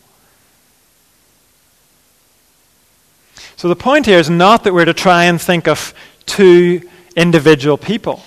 So 3.56 3.70
the 3.70 3.78
point 3.78 4.06
here 4.06 4.20
is 4.20 4.30
not 4.30 4.66
that 4.66 4.74
we're 4.74 4.84
to 4.84 4.94
try 4.94 5.24
and 5.24 5.40
think 5.40 5.70
of 5.70 5.94
two 6.26 6.90
individual 7.16 7.78
people. 7.78 8.24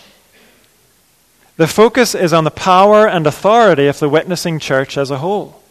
The 1.57 1.67
focus 1.67 2.15
is 2.15 2.33
on 2.33 2.45
the 2.45 2.51
power 2.51 3.07
and 3.07 3.27
authority 3.27 3.87
of 3.87 3.99
the 3.99 4.09
witnessing 4.09 4.59
church 4.59 4.99
as 4.99 5.11
a 5.11 5.19
whole. 5.19 5.63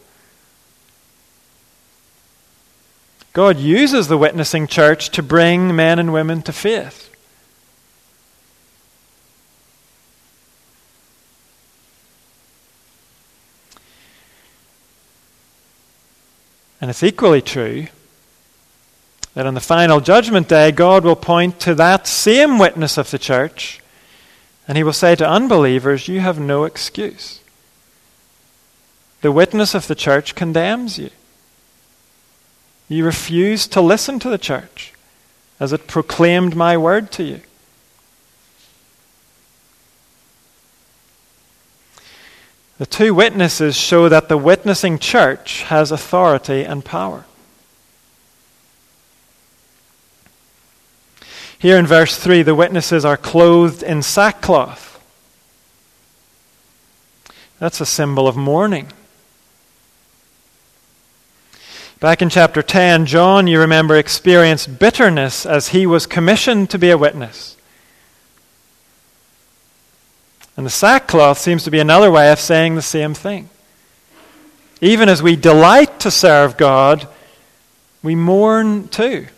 God 3.34 3.58
uses 3.58 4.08
the 4.08 4.16
witnessing 4.16 4.66
church 4.66 5.10
to 5.10 5.22
bring 5.22 5.74
men 5.74 5.98
and 5.98 6.12
women 6.12 6.40
to 6.42 6.52
faith. 6.52 7.10
And 16.80 16.90
it's 16.90 17.02
equally 17.02 17.42
true 17.42 17.88
that 19.34 19.46
on 19.46 19.54
the 19.54 19.60
final 19.60 20.00
judgment 20.00 20.48
day, 20.48 20.70
God 20.70 21.04
will 21.04 21.16
point 21.16 21.60
to 21.60 21.74
that 21.74 22.06
same 22.06 22.58
witness 22.58 22.96
of 22.96 23.10
the 23.10 23.18
church 23.18 23.80
and 24.66 24.78
he 24.78 24.84
will 24.84 24.92
say 24.92 25.14
to 25.16 25.28
unbelievers, 25.28 26.08
You 26.08 26.20
have 26.20 26.38
no 26.38 26.64
excuse. 26.64 27.40
The 29.20 29.32
witness 29.32 29.74
of 29.74 29.86
the 29.86 29.94
church 29.94 30.34
condemns 30.34 30.98
you. 30.98 31.10
You 32.88 33.04
refused 33.04 33.72
to 33.72 33.80
listen 33.80 34.18
to 34.20 34.28
the 34.28 34.38
church 34.38 34.92
as 35.58 35.72
it 35.72 35.86
proclaimed 35.86 36.54
my 36.56 36.76
word 36.76 37.10
to 37.12 37.22
you. 37.22 37.40
The 42.76 42.86
two 42.86 43.14
witnesses 43.14 43.76
show 43.76 44.08
that 44.08 44.28
the 44.28 44.36
witnessing 44.36 44.98
church 44.98 45.62
has 45.64 45.92
authority 45.92 46.64
and 46.64 46.84
power. 46.84 47.24
Here 51.64 51.78
in 51.78 51.86
verse 51.86 52.18
3, 52.18 52.42
the 52.42 52.54
witnesses 52.54 53.06
are 53.06 53.16
clothed 53.16 53.82
in 53.82 54.02
sackcloth. 54.02 55.02
That's 57.58 57.80
a 57.80 57.86
symbol 57.86 58.28
of 58.28 58.36
mourning. 58.36 58.88
Back 62.00 62.20
in 62.20 62.28
chapter 62.28 62.60
10, 62.60 63.06
John, 63.06 63.46
you 63.46 63.60
remember, 63.60 63.96
experienced 63.96 64.78
bitterness 64.78 65.46
as 65.46 65.68
he 65.68 65.86
was 65.86 66.04
commissioned 66.04 66.68
to 66.68 66.78
be 66.78 66.90
a 66.90 66.98
witness. 66.98 67.56
And 70.58 70.66
the 70.66 70.70
sackcloth 70.70 71.38
seems 71.38 71.64
to 71.64 71.70
be 71.70 71.80
another 71.80 72.10
way 72.10 72.30
of 72.30 72.40
saying 72.40 72.74
the 72.74 72.82
same 72.82 73.14
thing. 73.14 73.48
Even 74.82 75.08
as 75.08 75.22
we 75.22 75.34
delight 75.34 75.98
to 76.00 76.10
serve 76.10 76.58
God, 76.58 77.08
we 78.02 78.14
mourn 78.14 78.88
too 78.88 79.28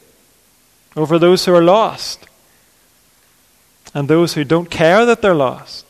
over 0.97 1.19
those 1.19 1.45
who 1.45 1.55
are 1.55 1.63
lost 1.63 2.27
and 3.95 4.09
those 4.09 4.35
who 4.35 4.45
don't 4.45 4.71
care 4.71 5.05
that 5.07 5.23
they're 5.23 5.35
lost. 5.35 5.85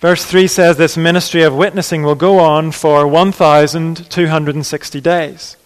Verse 0.00 0.24
3 0.24 0.46
says 0.46 0.76
this 0.76 0.96
ministry 0.96 1.42
of 1.42 1.54
witnessing 1.54 2.02
will 2.04 2.14
go 2.14 2.38
on 2.38 2.70
for 2.70 3.06
1,260 3.06 5.00
days. 5.00 5.56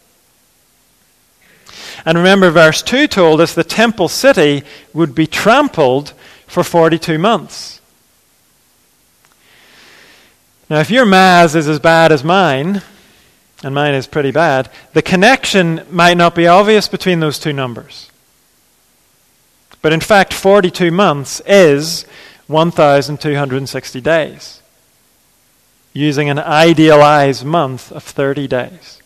And 2.04 2.16
remember, 2.18 2.50
verse 2.50 2.82
2 2.82 3.06
told 3.06 3.40
us 3.40 3.54
the 3.54 3.62
temple 3.62 4.08
city 4.08 4.62
would 4.94 5.14
be 5.14 5.26
trampled 5.26 6.14
for 6.46 6.64
42 6.64 7.18
months. 7.18 7.80
Now, 10.70 10.80
if 10.80 10.90
your 10.90 11.04
maths 11.04 11.54
is 11.54 11.68
as 11.68 11.78
bad 11.78 12.10
as 12.10 12.24
mine, 12.24 12.80
and 13.62 13.74
mine 13.74 13.94
is 13.94 14.06
pretty 14.06 14.30
bad, 14.30 14.70
the 14.92 15.02
connection 15.02 15.84
might 15.90 16.16
not 16.16 16.34
be 16.34 16.46
obvious 16.46 16.88
between 16.88 17.20
those 17.20 17.38
two 17.38 17.52
numbers. 17.52 18.10
But 19.80 19.92
in 19.92 20.00
fact, 20.00 20.32
42 20.32 20.90
months 20.90 21.40
is 21.46 22.06
1,260 22.46 24.00
days, 24.00 24.62
using 25.92 26.30
an 26.30 26.38
idealized 26.38 27.44
month 27.44 27.90
of 27.92 28.02
30 28.02 28.46
days. 28.46 29.00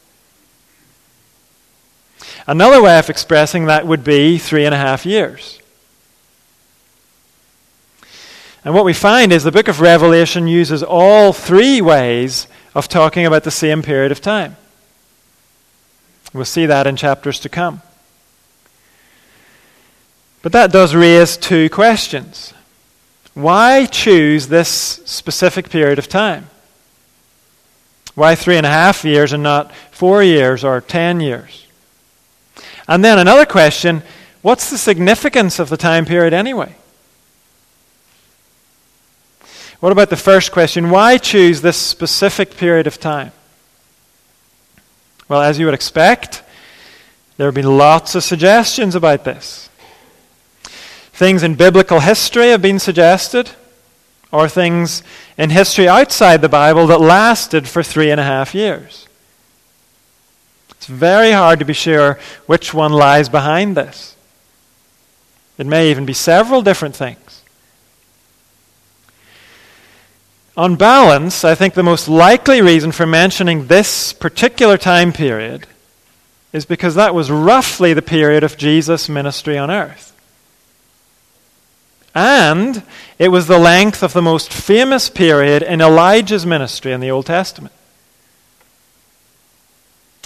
Another 2.47 2.81
way 2.81 2.99
of 2.99 3.11
expressing 3.11 3.66
that 3.66 3.87
would 3.87 4.05
be 4.05 4.38
three 4.38 4.64
and 4.64 4.75
a 4.75 4.79
half 4.79 5.05
years. 5.05 5.59
And 8.64 8.75
what 8.75 8.85
we 8.85 8.92
find 8.92 9.33
is 9.33 9.45
the 9.45 9.53
book 9.53 9.69
of 9.69 9.81
Revelation 9.81 10.49
uses 10.49 10.83
all 10.83 11.33
three 11.33 11.81
ways 11.81 12.49
of 12.77 12.89
talking 12.89 13.25
about 13.25 13.43
the 13.43 13.51
same 13.51 13.83
period 13.83 14.12
of 14.12 14.21
time. 14.21 14.55
We'll 16.35 16.45
see 16.45 16.67
that 16.67 16.87
in 16.87 16.97
chapters 16.97 17.41
to 17.41 17.49
come. 17.49 17.81
But 20.43 20.53
that 20.53 20.73
does 20.73 20.95
raise 20.95 21.39
two 21.39 21.71
questions. 21.71 22.53
Why 23.33 23.87
choose 23.87 24.49
this 24.49 24.69
specific 24.69 25.71
period 25.71 25.99
of 25.99 26.07
time? 26.07 26.51
Why 28.15 28.35
three 28.35 28.59
and 28.59 28.67
a 28.67 28.71
half 28.71 29.07
years 29.07 29.33
and 29.33 29.43
not 29.43 29.75
four 29.91 30.23
years 30.23 30.62
or 30.62 30.83
ten 30.83 31.21
years? 31.21 31.67
And 32.87 33.03
then 33.03 33.19
another 33.19 33.47
question 33.47 34.03
what's 34.43 34.69
the 34.69 34.77
significance 34.77 35.59
of 35.59 35.71
the 35.71 35.79
time 35.79 36.05
period 36.05 36.35
anyway? 36.35 36.75
What 39.81 39.93
about 39.93 40.11
the 40.11 40.17
first 40.17 40.53
question? 40.53 40.91
Why 40.91 41.19
choose 41.19 41.61
this 41.61 41.77
specific 41.77 42.57
period 42.57 42.87
of 42.87 42.99
time? 42.99 43.33
Well, 45.29 45.43
as 45.43 45.59
you 45.59 45.67
would 45.67 45.75
expect, 45.75 46.43
there 47.37 47.47
have 47.47 47.55
been 47.55 47.77
lots 47.77 48.15
of 48.15 48.25
suggestions 48.25 48.95
about 48.95 49.25
this. 49.25 49.69
Things 51.12 51.43
in 51.43 51.55
biblical 51.55 52.01
history 52.01 52.49
have 52.49 52.62
been 52.62 52.79
suggested, 52.79 53.51
or 54.33 54.49
things 54.49 55.03
in 55.37 55.51
history 55.51 55.89
outside 55.89 56.41
the 56.41 56.49
Bible 56.49 56.87
that 56.87 57.01
lasted 57.01 57.69
for 57.69 57.83
three 57.83 58.11
and 58.11 58.21
a 58.21 58.25
half 58.25 58.55
years. 58.55 59.07
It's 60.71 60.87
very 60.87 61.33
hard 61.33 61.59
to 61.59 61.65
be 61.65 61.73
sure 61.73 62.19
which 62.47 62.73
one 62.73 62.93
lies 62.93 63.29
behind 63.29 63.77
this. 63.77 64.15
It 65.59 65.67
may 65.67 65.91
even 65.91 66.07
be 66.07 66.12
several 66.12 66.62
different 66.62 66.95
things. 66.95 67.43
On 70.57 70.77
balance, 70.77 71.45
I 71.45 71.55
think 71.55 71.75
the 71.75 71.83
most 71.83 72.09
likely 72.09 72.62
reason 72.62 72.90
for 72.90 73.07
mentioning 73.07 73.66
this 73.66 74.14
particular 74.14 74.79
time 74.79 75.12
period 75.12 75.66
is 76.53 76.64
because 76.64 76.95
that 76.95 77.14
was 77.14 77.31
roughly 77.31 77.92
the 77.92 78.01
period 78.01 78.42
of 78.42 78.57
Jesus' 78.57 79.09
ministry 79.09 79.59
on 79.59 79.71
earth. 79.71 80.14
And 82.14 82.83
it 83.19 83.29
was 83.29 83.47
the 83.47 83.59
length 83.59 84.03
of 84.03 84.14
the 84.14 84.23
most 84.23 84.51
famous 84.51 85.11
period 85.11 85.62
in 85.62 85.83
Elijah's 85.83 86.47
ministry 86.47 86.92
in 86.92 87.01
the 87.01 87.11
Old 87.11 87.27
Testament. 87.27 87.75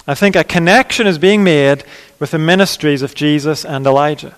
I 0.07 0.15
think 0.15 0.37
a 0.37 0.45
connection 0.45 1.05
is 1.07 1.17
being 1.17 1.43
made 1.43 1.83
with 2.17 2.31
the 2.31 2.39
ministries 2.39 3.01
of 3.01 3.13
Jesus 3.13 3.65
and 3.65 3.85
Elijah. 3.85 4.37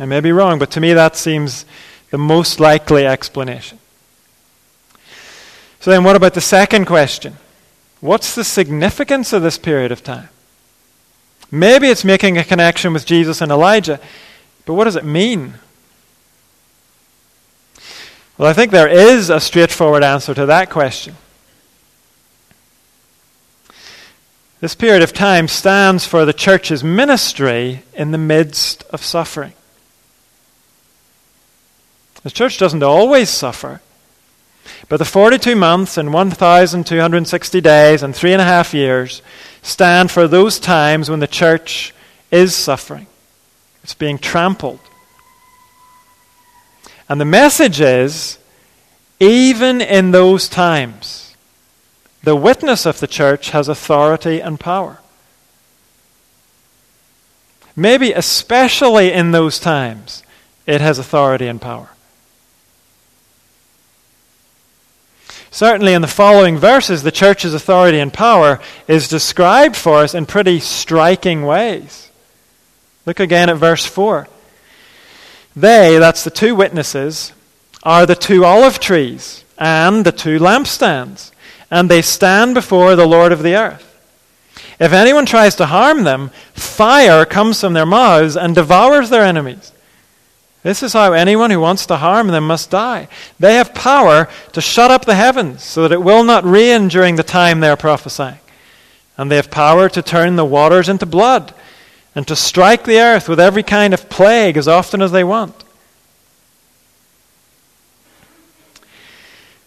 I 0.00 0.06
may 0.06 0.18
be 0.18 0.32
wrong, 0.32 0.58
but 0.58 0.72
to 0.72 0.80
me 0.80 0.92
that 0.94 1.14
seems 1.14 1.64
the 2.12 2.18
most 2.18 2.60
likely 2.60 3.06
explanation. 3.06 3.78
So, 5.80 5.90
then 5.90 6.04
what 6.04 6.14
about 6.14 6.34
the 6.34 6.42
second 6.42 6.84
question? 6.84 7.38
What's 8.00 8.34
the 8.34 8.44
significance 8.44 9.32
of 9.32 9.42
this 9.42 9.56
period 9.56 9.90
of 9.90 10.04
time? 10.04 10.28
Maybe 11.50 11.88
it's 11.88 12.04
making 12.04 12.36
a 12.36 12.44
connection 12.44 12.92
with 12.92 13.06
Jesus 13.06 13.40
and 13.40 13.50
Elijah, 13.50 13.98
but 14.66 14.74
what 14.74 14.84
does 14.84 14.96
it 14.96 15.06
mean? 15.06 15.54
Well, 18.36 18.48
I 18.48 18.52
think 18.52 18.72
there 18.72 18.88
is 18.88 19.30
a 19.30 19.40
straightforward 19.40 20.04
answer 20.04 20.34
to 20.34 20.44
that 20.46 20.68
question. 20.68 21.16
This 24.60 24.74
period 24.74 25.02
of 25.02 25.14
time 25.14 25.48
stands 25.48 26.04
for 26.04 26.26
the 26.26 26.34
church's 26.34 26.84
ministry 26.84 27.84
in 27.94 28.10
the 28.10 28.18
midst 28.18 28.82
of 28.90 29.02
suffering. 29.02 29.54
The 32.22 32.30
church 32.30 32.58
doesn't 32.58 32.82
always 32.82 33.28
suffer. 33.30 33.80
But 34.88 34.98
the 34.98 35.04
42 35.04 35.56
months 35.56 35.96
and 35.96 36.12
1,260 36.12 37.60
days 37.60 38.02
and 38.02 38.14
three 38.14 38.32
and 38.32 38.40
a 38.40 38.44
half 38.44 38.72
years 38.74 39.22
stand 39.62 40.10
for 40.10 40.28
those 40.28 40.60
times 40.60 41.10
when 41.10 41.20
the 41.20 41.26
church 41.26 41.94
is 42.30 42.54
suffering. 42.54 43.06
It's 43.82 43.94
being 43.94 44.18
trampled. 44.18 44.80
And 47.08 47.20
the 47.20 47.24
message 47.24 47.80
is 47.80 48.38
even 49.18 49.80
in 49.80 50.10
those 50.10 50.48
times, 50.48 51.36
the 52.22 52.36
witness 52.36 52.86
of 52.86 53.00
the 53.00 53.06
church 53.06 53.50
has 53.50 53.68
authority 53.68 54.40
and 54.40 54.58
power. 54.58 54.98
Maybe 57.74 58.12
especially 58.12 59.12
in 59.12 59.30
those 59.32 59.58
times, 59.58 60.22
it 60.66 60.80
has 60.80 60.98
authority 60.98 61.46
and 61.46 61.60
power. 61.60 61.90
Certainly, 65.52 65.92
in 65.92 66.00
the 66.00 66.08
following 66.08 66.56
verses, 66.56 67.02
the 67.02 67.12
church's 67.12 67.52
authority 67.52 67.98
and 67.98 68.10
power 68.10 68.58
is 68.88 69.06
described 69.06 69.76
for 69.76 69.98
us 69.98 70.14
in 70.14 70.24
pretty 70.24 70.60
striking 70.60 71.42
ways. 71.44 72.10
Look 73.04 73.20
again 73.20 73.50
at 73.50 73.58
verse 73.58 73.84
4. 73.84 74.26
They, 75.54 75.98
that's 75.98 76.24
the 76.24 76.30
two 76.30 76.54
witnesses, 76.54 77.34
are 77.82 78.06
the 78.06 78.14
two 78.14 78.46
olive 78.46 78.80
trees 78.80 79.44
and 79.58 80.06
the 80.06 80.12
two 80.12 80.38
lampstands, 80.38 81.32
and 81.70 81.90
they 81.90 82.00
stand 82.00 82.54
before 82.54 82.96
the 82.96 83.06
Lord 83.06 83.30
of 83.30 83.42
the 83.42 83.54
earth. 83.54 83.88
If 84.80 84.94
anyone 84.94 85.26
tries 85.26 85.54
to 85.56 85.66
harm 85.66 86.04
them, 86.04 86.30
fire 86.54 87.26
comes 87.26 87.60
from 87.60 87.74
their 87.74 87.84
mouths 87.84 88.38
and 88.38 88.54
devours 88.54 89.10
their 89.10 89.22
enemies. 89.22 89.70
This 90.62 90.82
is 90.82 90.92
how 90.92 91.12
anyone 91.12 91.50
who 91.50 91.58
wants 91.58 91.86
to 91.86 91.96
harm 91.96 92.28
them 92.28 92.46
must 92.46 92.70
die. 92.70 93.08
They 93.40 93.56
have 93.56 93.74
power 93.74 94.28
to 94.52 94.60
shut 94.60 94.92
up 94.92 95.04
the 95.04 95.16
heavens 95.16 95.64
so 95.64 95.82
that 95.82 95.92
it 95.92 96.02
will 96.02 96.22
not 96.22 96.44
rain 96.44 96.88
during 96.88 97.16
the 97.16 97.24
time 97.24 97.60
they 97.60 97.68
are 97.68 97.76
prophesying. 97.76 98.38
And 99.18 99.30
they 99.30 99.36
have 99.36 99.50
power 99.50 99.88
to 99.88 100.02
turn 100.02 100.36
the 100.36 100.44
waters 100.44 100.88
into 100.88 101.04
blood 101.04 101.52
and 102.14 102.28
to 102.28 102.36
strike 102.36 102.84
the 102.84 103.00
earth 103.00 103.28
with 103.28 103.40
every 103.40 103.62
kind 103.62 103.92
of 103.92 104.08
plague 104.08 104.56
as 104.56 104.68
often 104.68 105.02
as 105.02 105.10
they 105.10 105.24
want. 105.24 105.64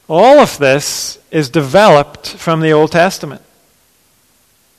All 0.08 0.40
of 0.40 0.58
this 0.60 1.18
is 1.32 1.50
developed 1.50 2.30
from 2.30 2.62
the 2.62 2.72
Old 2.72 2.92
Testament. 2.92 3.42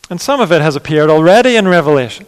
And 0.08 0.20
some 0.20 0.40
of 0.40 0.52
it 0.52 0.62
has 0.62 0.76
appeared 0.76 1.10
already 1.10 1.56
in 1.56 1.66
Revelation. 1.66 2.26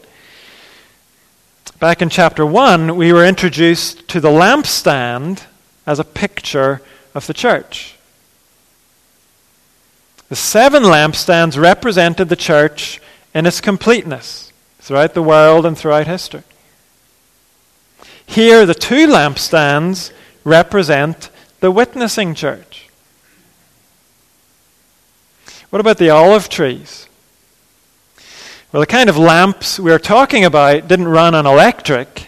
Back 1.81 2.03
in 2.03 2.09
chapter 2.09 2.45
1, 2.45 2.97
we 2.97 3.13
were 3.13 3.25
introduced 3.25 4.09
to 4.09 4.19
the 4.21 4.31
lampstand 4.31 5.45
as 5.87 6.01
a 6.01 6.05
picture 6.05 6.83
of 7.15 7.29
the 7.29 7.35
church. 7.35 7.95
The 10.29 10.35
seven 10.35 10.83
lampstands 10.83 11.57
represented 11.57 12.31
the 12.31 12.35
church 12.37 13.01
in 13.33 13.47
its 13.47 13.61
completeness 13.61 14.53
throughout 14.81 15.15
the 15.15 15.23
world 15.23 15.65
and 15.65 15.79
throughout 15.79 16.09
history. 16.09 16.43
Here, 18.27 18.67
the 18.67 18.75
two 18.75 19.07
lampstands 19.07 20.11
represent 20.43 21.31
the 21.61 21.71
witnessing 21.71 22.35
church. 22.35 22.89
What 25.71 25.79
about 25.79 25.99
the 25.99 26.11
olive 26.11 26.49
trees? 26.49 27.08
Well, 28.71 28.81
the 28.81 28.87
kind 28.87 29.09
of 29.09 29.17
lamps 29.17 29.79
we're 29.81 29.99
talking 29.99 30.45
about 30.45 30.89
didn't 30.89 31.09
run 31.09 31.35
on 31.35 31.47
electric, 31.47 32.27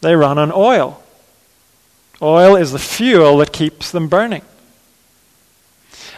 they 0.00 0.14
run 0.14 0.38
on 0.38 0.52
oil. 0.54 1.02
Oil 2.20 2.54
is 2.54 2.70
the 2.70 2.78
fuel 2.78 3.38
that 3.38 3.52
keeps 3.52 3.90
them 3.90 4.06
burning. 4.06 4.42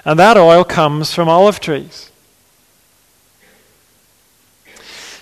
And 0.04 0.18
that 0.18 0.36
oil 0.36 0.64
comes 0.64 1.14
from 1.14 1.30
olive 1.30 1.60
trees. 1.60 2.10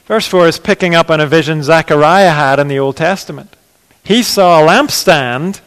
Verse 0.07 0.27
4 0.27 0.49
is 0.49 0.59
picking 0.59 0.97
up 0.97 1.09
on 1.09 1.21
a 1.21 1.27
vision 1.27 1.63
Zechariah 1.63 2.33
had 2.33 2.59
in 2.59 2.67
the 2.67 2.81
Old 2.81 2.97
Testament. 2.97 3.55
He 4.03 4.25
saw 4.25 4.61
a 4.61 4.67
lampstand 4.67 5.61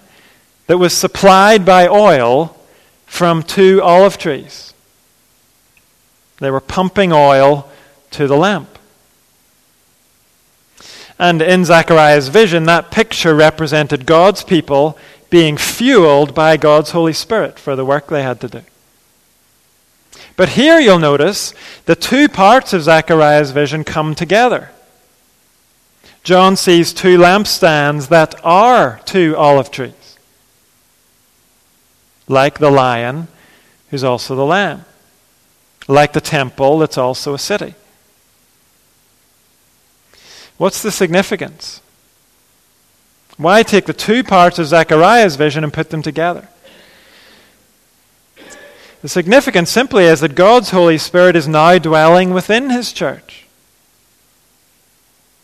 that 0.68 0.78
was 0.78 0.94
supplied 0.94 1.66
by 1.66 1.88
oil 1.88 2.58
from 3.06 3.42
two 3.42 3.82
olive 3.82 4.18
trees. 4.18 4.74
They 6.40 6.52
were 6.52 6.60
pumping 6.60 7.14
oil 7.14 7.72
to 8.16 8.28
the 8.28 8.38
lamp. 8.38 8.70
And 11.18 11.42
in 11.42 11.64
Zechariah's 11.64 12.28
vision, 12.28 12.66
that 12.66 12.92
picture 12.92 13.36
represented 13.36 14.06
God's 14.06 14.44
people 14.44 14.98
being 15.30 15.58
fueled 15.58 16.34
by 16.34 16.58
God's 16.58 16.92
Holy 16.92 17.14
Spirit 17.14 17.58
for 17.58 17.76
the 17.76 17.86
work 17.86 18.08
they 18.08 18.24
had 18.24 18.42
to 18.42 18.48
do. 18.48 18.62
But 20.38 20.50
here 20.50 20.80
you'll 20.80 21.00
notice 21.00 21.54
the 21.86 21.96
two 21.96 22.28
parts 22.28 22.74
of 22.74 22.84
Zechariah's 22.84 23.52
vision 23.52 23.84
come 23.84 24.16
together. 24.16 24.72
John 26.24 26.56
sees 26.56 26.94
two 26.94 27.18
lampstands 27.18 28.10
that 28.10 28.36
are 28.44 29.00
two 29.06 29.36
olive 29.38 29.72
trees, 29.72 30.18
like 32.28 32.60
the 32.60 32.72
lion, 32.72 33.28
who's 33.90 34.04
also 34.04 34.36
the 34.36 34.46
lamb, 34.46 34.84
like 35.88 36.14
the 36.14 36.22
temple 36.22 36.80
that's 36.80 36.98
also 36.98 37.34
a 37.34 37.40
city. 37.40 37.76
What's 40.58 40.82
the 40.82 40.92
significance? 40.92 41.82
Why 43.38 43.64
take 43.64 43.86
the 43.86 43.94
two 43.94 44.24
parts 44.24 44.60
of 44.60 44.68
Zechariah's 44.68 45.36
vision 45.36 45.64
and 45.64 45.74
put 45.74 45.90
them 45.90 46.02
together? 46.02 46.48
The 49.02 49.10
significance 49.10 49.70
simply 49.70 50.06
is 50.06 50.22
that 50.22 50.36
God's 50.36 50.72
Holy 50.72 50.98
Spirit 50.98 51.36
is 51.36 51.48
now 51.48 51.78
dwelling 51.78 52.34
within 52.34 52.70
His 52.70 52.94
church. 52.94 53.46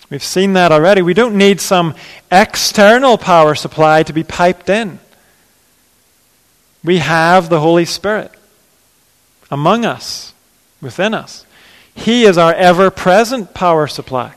We've 0.10 0.24
seen 0.24 0.54
that 0.54 0.71
already. 0.71 1.02
We 1.02 1.13
don't 1.13 1.38
need 1.38 1.62
some 1.62 1.95
external 2.32 3.17
power 3.17 3.56
supply 3.56 4.04
to 4.04 4.13
be 4.13 4.24
piped 4.24 4.69
in. 4.69 5.00
We 6.84 6.97
have 6.97 7.50
the 7.50 7.60
Holy 7.60 7.86
Spirit 7.86 8.32
among 9.50 9.86
us, 9.86 10.34
within 10.82 11.13
us. 11.13 11.45
He 11.93 12.24
is 12.24 12.38
our 12.38 12.54
ever 12.54 12.89
present 12.89 13.54
power 13.54 13.86
supply. 13.88 14.34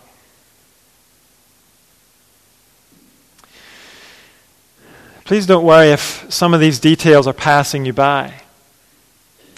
Please 5.25 5.47
don't 5.47 5.65
worry 5.65 5.89
if 5.89 6.27
some 6.29 6.53
of 6.53 6.61
these 6.61 6.79
details 6.79 7.27
are 7.27 7.33
passing 7.33 7.87
you 7.87 7.93
by 7.95 8.35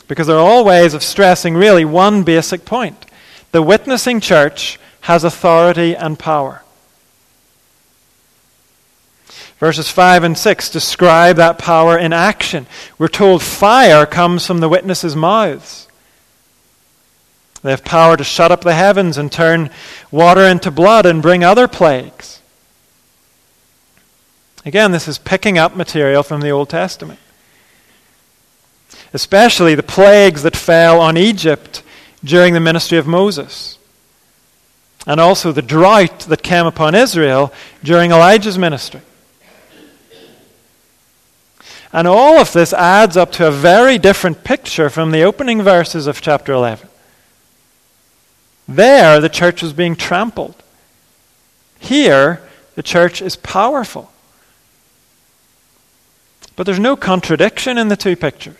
because 0.06 0.28
they're 0.28 0.38
all 0.38 0.64
ways 0.64 0.94
of 0.94 1.02
stressing 1.02 1.54
really 1.54 1.84
one 1.84 2.22
basic 2.22 2.64
point. 2.64 3.06
The 3.50 3.62
witnessing 3.62 4.20
church 4.20 4.78
has 5.02 5.24
authority 5.24 5.96
and 5.96 6.18
power. 6.18 6.62
Verses 9.58 9.90
5 9.90 10.22
and 10.22 10.36
6 10.38 10.70
describe 10.70 11.36
that 11.36 11.58
power 11.58 11.98
in 11.98 12.12
action. 12.12 12.66
We're 12.98 13.08
told 13.08 13.42
fire 13.42 14.04
comes 14.04 14.46
from 14.46 14.60
the 14.60 14.68
witnesses' 14.68 15.16
mouths. 15.16 15.88
They 17.62 17.70
have 17.70 17.84
power 17.84 18.16
to 18.16 18.22
shut 18.22 18.52
up 18.52 18.60
the 18.60 18.74
heavens 18.74 19.18
and 19.18 19.32
turn 19.32 19.70
water 20.12 20.42
into 20.42 20.70
blood 20.70 21.06
and 21.06 21.22
bring 21.22 21.42
other 21.42 21.66
plagues. 21.66 22.40
Again, 24.66 24.92
this 24.92 25.08
is 25.08 25.16
picking 25.16 25.56
up 25.56 25.74
material 25.74 26.22
from 26.22 26.42
the 26.42 26.50
Old 26.50 26.68
Testament 26.68 27.20
especially 29.12 29.74
the 29.74 29.82
plagues 29.82 30.42
that 30.42 30.56
fell 30.56 31.00
on 31.00 31.16
Egypt 31.16 31.82
during 32.22 32.54
the 32.54 32.60
ministry 32.60 32.98
of 32.98 33.06
Moses, 33.06 33.78
and 35.06 35.20
also 35.20 35.52
the 35.52 35.62
drought 35.62 36.20
that 36.20 36.42
came 36.42 36.66
upon 36.66 36.94
Israel 36.94 37.52
during 37.82 38.10
Elijah's 38.10 38.58
ministry. 38.58 39.00
And 41.92 42.06
all 42.06 42.38
of 42.38 42.52
this 42.52 42.74
adds 42.74 43.16
up 43.16 43.32
to 43.32 43.46
a 43.46 43.50
very 43.50 43.96
different 43.96 44.44
picture 44.44 44.90
from 44.90 45.12
the 45.12 45.22
opening 45.22 45.62
verses 45.62 46.06
of 46.06 46.20
chapter 46.20 46.52
11. 46.52 46.88
There, 48.68 49.20
the 49.20 49.28
church 49.28 49.62
was 49.62 49.72
being 49.72 49.96
trampled. 49.96 50.62
Here, 51.78 52.42
the 52.74 52.82
church 52.82 53.22
is 53.22 53.36
powerful. 53.36 54.12
But 56.56 56.64
there's 56.64 56.78
no 56.78 56.96
contradiction 56.96 57.78
in 57.78 57.88
the 57.88 57.96
two 57.96 58.16
pictures. 58.16 58.56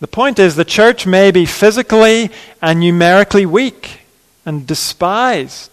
The 0.00 0.06
point 0.06 0.38
is, 0.38 0.56
the 0.56 0.64
church 0.64 1.06
may 1.06 1.30
be 1.30 1.44
physically 1.44 2.30
and 2.62 2.80
numerically 2.80 3.44
weak 3.44 4.00
and 4.46 4.66
despised, 4.66 5.70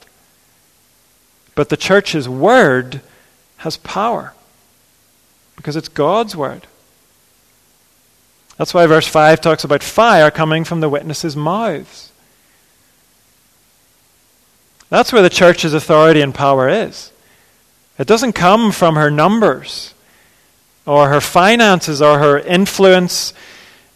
but 1.54 1.70
the 1.70 1.78
church's 1.78 2.28
word 2.28 3.02
has 3.58 3.78
power 3.78 4.34
because 5.56 5.76
it's 5.76 5.88
God's 5.88 6.36
word. 6.36 6.68
That's 8.58 8.74
why 8.74 8.86
verse 8.88 9.08
5 9.08 9.42
talks 9.42 9.64
about 9.64 9.84
fire 9.84 10.32
coming 10.32 10.64
from 10.64 10.80
the 10.80 10.90
witnesses' 10.90 11.36
mouths. 11.36 12.12
That's 14.90 15.12
where 15.12 15.22
the 15.22 15.30
church's 15.30 15.74
authority 15.74 16.22
and 16.22 16.34
power 16.34 16.70
is. 16.70 17.12
It 17.98 18.08
doesn't 18.08 18.34
come 18.34 18.72
from 18.72 18.96
her 18.96 19.10
numbers 19.10 19.94
or 20.86 21.10
her 21.10 21.22
finances 21.22 22.02
or 22.02 22.20
her 22.20 22.40
influence 22.40 23.34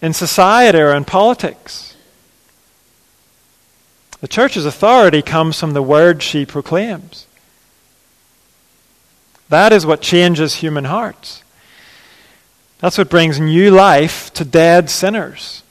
in 0.01 0.13
society 0.13 0.79
or 0.79 0.93
in 0.93 1.05
politics. 1.05 1.95
The 4.21 4.27
church's 4.27 4.65
authority 4.65 5.21
comes 5.21 5.59
from 5.59 5.73
the 5.73 5.81
word 5.81 6.23
she 6.23 6.45
proclaims. 6.45 7.25
That 9.49 9.73
is 9.73 9.85
what 9.85 10.01
changes 10.01 10.55
human 10.55 10.85
hearts. 10.85 11.43
That's 12.79 12.97
what 12.97 13.09
brings 13.09 13.39
new 13.39 13.71
life 13.71 14.31
to 14.33 14.45
dead 14.45 14.89
sinners. 14.89 15.63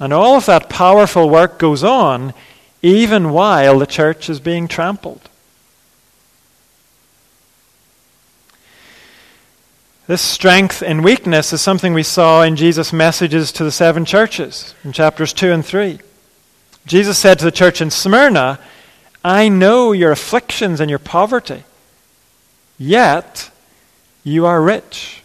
And 0.00 0.12
all 0.12 0.36
of 0.36 0.46
that 0.46 0.70
powerful 0.70 1.28
work 1.28 1.58
goes 1.58 1.84
on 1.84 2.32
even 2.82 3.30
while 3.30 3.78
the 3.78 3.86
church 3.86 4.28
is 4.28 4.40
being 4.40 4.68
trampled. 4.68 5.28
This 10.06 10.22
strength 10.22 10.82
and 10.82 11.04
weakness 11.04 11.52
is 11.52 11.60
something 11.60 11.94
we 11.94 12.02
saw 12.02 12.42
in 12.42 12.56
Jesus' 12.56 12.92
messages 12.92 13.52
to 13.52 13.62
the 13.62 13.70
seven 13.70 14.04
churches 14.04 14.74
in 14.82 14.92
chapters 14.92 15.32
2 15.32 15.52
and 15.52 15.64
3. 15.64 16.00
Jesus 16.84 17.16
said 17.16 17.38
to 17.38 17.44
the 17.44 17.52
church 17.52 17.80
in 17.80 17.90
Smyrna, 17.90 18.58
I 19.24 19.48
know 19.48 19.92
your 19.92 20.10
afflictions 20.10 20.80
and 20.80 20.90
your 20.90 20.98
poverty, 20.98 21.62
yet 22.76 23.50
you 24.24 24.46
are 24.46 24.60
rich. 24.60 25.22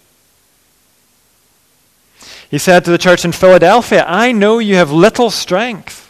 He 2.52 2.60
said 2.60 2.86
to 2.86 2.92
the 2.92 2.98
church 2.98 3.26
in 3.26 3.32
Philadelphia, 3.32 4.06
I 4.08 4.32
know 4.32 4.60
you 4.60 4.76
have 4.76 4.92
little 4.92 5.32
strength, 5.32 6.05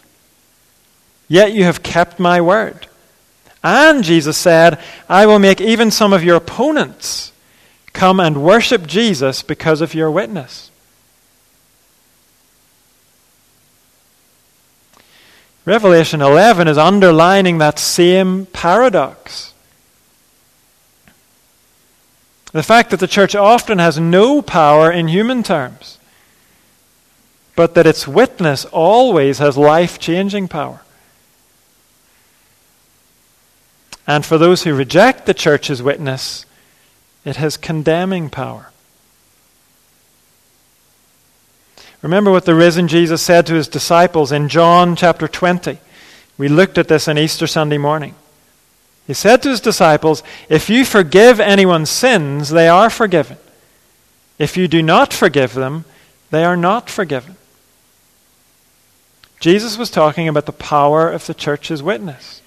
yet 1.28 1.54
you 1.54 1.64
have 1.64 1.84
kept 1.84 2.20
my 2.20 2.42
word. 2.42 2.88
And 3.64 4.04
Jesus 4.04 4.38
said, 4.38 4.80
I 5.10 5.26
will 5.26 5.40
make 5.40 5.60
even 5.60 5.90
some 5.90 6.14
of 6.14 6.24
your 6.24 6.36
opponents 6.36 7.32
come 7.94 8.20
and 8.20 8.44
worship 8.44 8.86
Jesus 8.86 9.42
because 9.42 9.82
of 9.82 9.96
your 9.96 10.12
witness. 10.12 10.70
Revelation 15.66 16.22
11 16.22 16.68
is 16.68 16.78
underlining 16.78 17.58
that 17.58 17.80
same 17.80 18.46
paradox. 18.46 19.54
The 22.52 22.62
fact 22.62 22.92
that 22.92 23.00
the 23.00 23.08
church 23.08 23.36
often 23.36 23.80
has 23.80 24.00
no 24.00 24.44
power 24.44 24.92
in 24.92 25.08
human 25.08 25.42
terms, 25.42 25.98
but 27.56 27.74
that 27.74 27.88
its 27.88 28.08
witness 28.08 28.64
always 28.66 29.40
has 29.40 29.58
life 29.58 29.98
changing 29.98 30.48
power. 30.48 30.85
And 34.08 34.26
for 34.26 34.38
those 34.38 34.64
who 34.64 34.74
reject 34.76 35.26
the 35.26 35.34
church's 35.34 35.82
witness, 35.82 36.46
it 37.24 37.38
has 37.38 37.58
condemning 37.58 38.30
power. 38.30 38.72
Remember 42.02 42.30
what 42.30 42.46
the 42.46 42.54
risen 42.54 42.88
Jesus 42.88 43.22
said 43.22 43.48
to 43.48 43.56
his 43.56 43.68
disciples 43.68 44.32
in 44.32 44.48
John 44.48 44.96
chapter 44.96 45.28
20. 45.28 45.80
We 46.38 46.48
looked 46.48 46.78
at 46.78 46.88
this 46.88 47.08
on 47.08 47.18
Easter 47.18 47.48
Sunday 47.48 47.80
morning. 47.80 48.14
He 49.08 49.14
said 49.14 49.42
to 49.42 49.50
his 49.50 49.60
disciples, 49.60 50.22
If 50.48 50.70
you 50.70 50.86
forgive 50.86 51.40
anyone's 51.40 51.90
sins, 51.90 52.50
they 52.50 52.68
are 52.68 52.92
forgiven. 52.92 53.38
If 54.38 54.56
you 54.56 54.68
do 54.68 54.84
not 54.84 55.14
forgive 55.14 55.54
them, 55.54 55.86
they 56.30 56.44
are 56.44 56.58
not 56.58 56.90
forgiven. 56.90 57.38
Jesus 59.40 59.78
was 59.78 59.90
talking 59.90 60.28
about 60.28 60.46
the 60.46 60.52
power 60.52 61.10
of 61.10 61.26
the 61.26 61.34
church's 61.34 61.82
witness. 61.82 62.42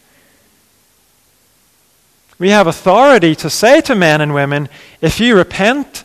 We 2.39 2.51
have 2.51 2.67
authority 2.67 3.35
to 3.37 3.51
say 3.51 3.81
to 3.83 3.95
men 3.95 4.21
and 4.21 4.33
women, 4.33 4.69
if 5.01 5.19
you 5.19 5.37
repent 5.37 6.05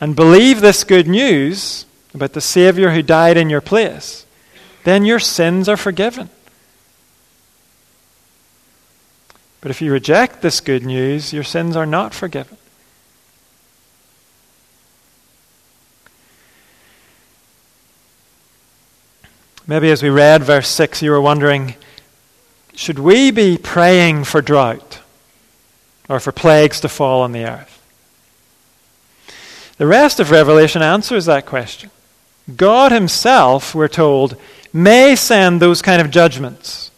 and 0.00 0.16
believe 0.16 0.60
this 0.60 0.84
good 0.84 1.06
news 1.06 1.84
about 2.14 2.32
the 2.32 2.40
Savior 2.40 2.90
who 2.90 3.02
died 3.02 3.36
in 3.36 3.50
your 3.50 3.60
place, 3.60 4.24
then 4.84 5.04
your 5.04 5.18
sins 5.18 5.68
are 5.68 5.76
forgiven. 5.76 6.30
But 9.60 9.70
if 9.70 9.82
you 9.82 9.92
reject 9.92 10.40
this 10.40 10.60
good 10.60 10.84
news, 10.84 11.32
your 11.32 11.44
sins 11.44 11.76
are 11.76 11.84
not 11.84 12.14
forgiven. 12.14 12.56
Maybe 19.66 19.90
as 19.90 20.02
we 20.02 20.08
read 20.08 20.44
verse 20.44 20.68
6, 20.68 21.02
you 21.02 21.10
were 21.10 21.20
wondering 21.20 21.74
should 22.74 22.98
we 22.98 23.30
be 23.30 23.58
praying 23.58 24.24
for 24.24 24.40
drought? 24.40 25.00
Or 26.08 26.20
for 26.20 26.32
plagues 26.32 26.80
to 26.80 26.88
fall 26.88 27.22
on 27.22 27.32
the 27.32 27.44
earth. 27.44 27.74
The 29.76 29.86
rest 29.86 30.18
of 30.18 30.30
Revelation 30.30 30.82
answers 30.82 31.26
that 31.26 31.46
question. 31.46 31.90
God 32.56 32.92
Himself, 32.92 33.74
we're 33.74 33.88
told, 33.88 34.36
may 34.72 35.14
send 35.14 35.60
those 35.60 35.82
kind 35.82 36.00
of 36.00 36.10
judgments. 36.10 36.90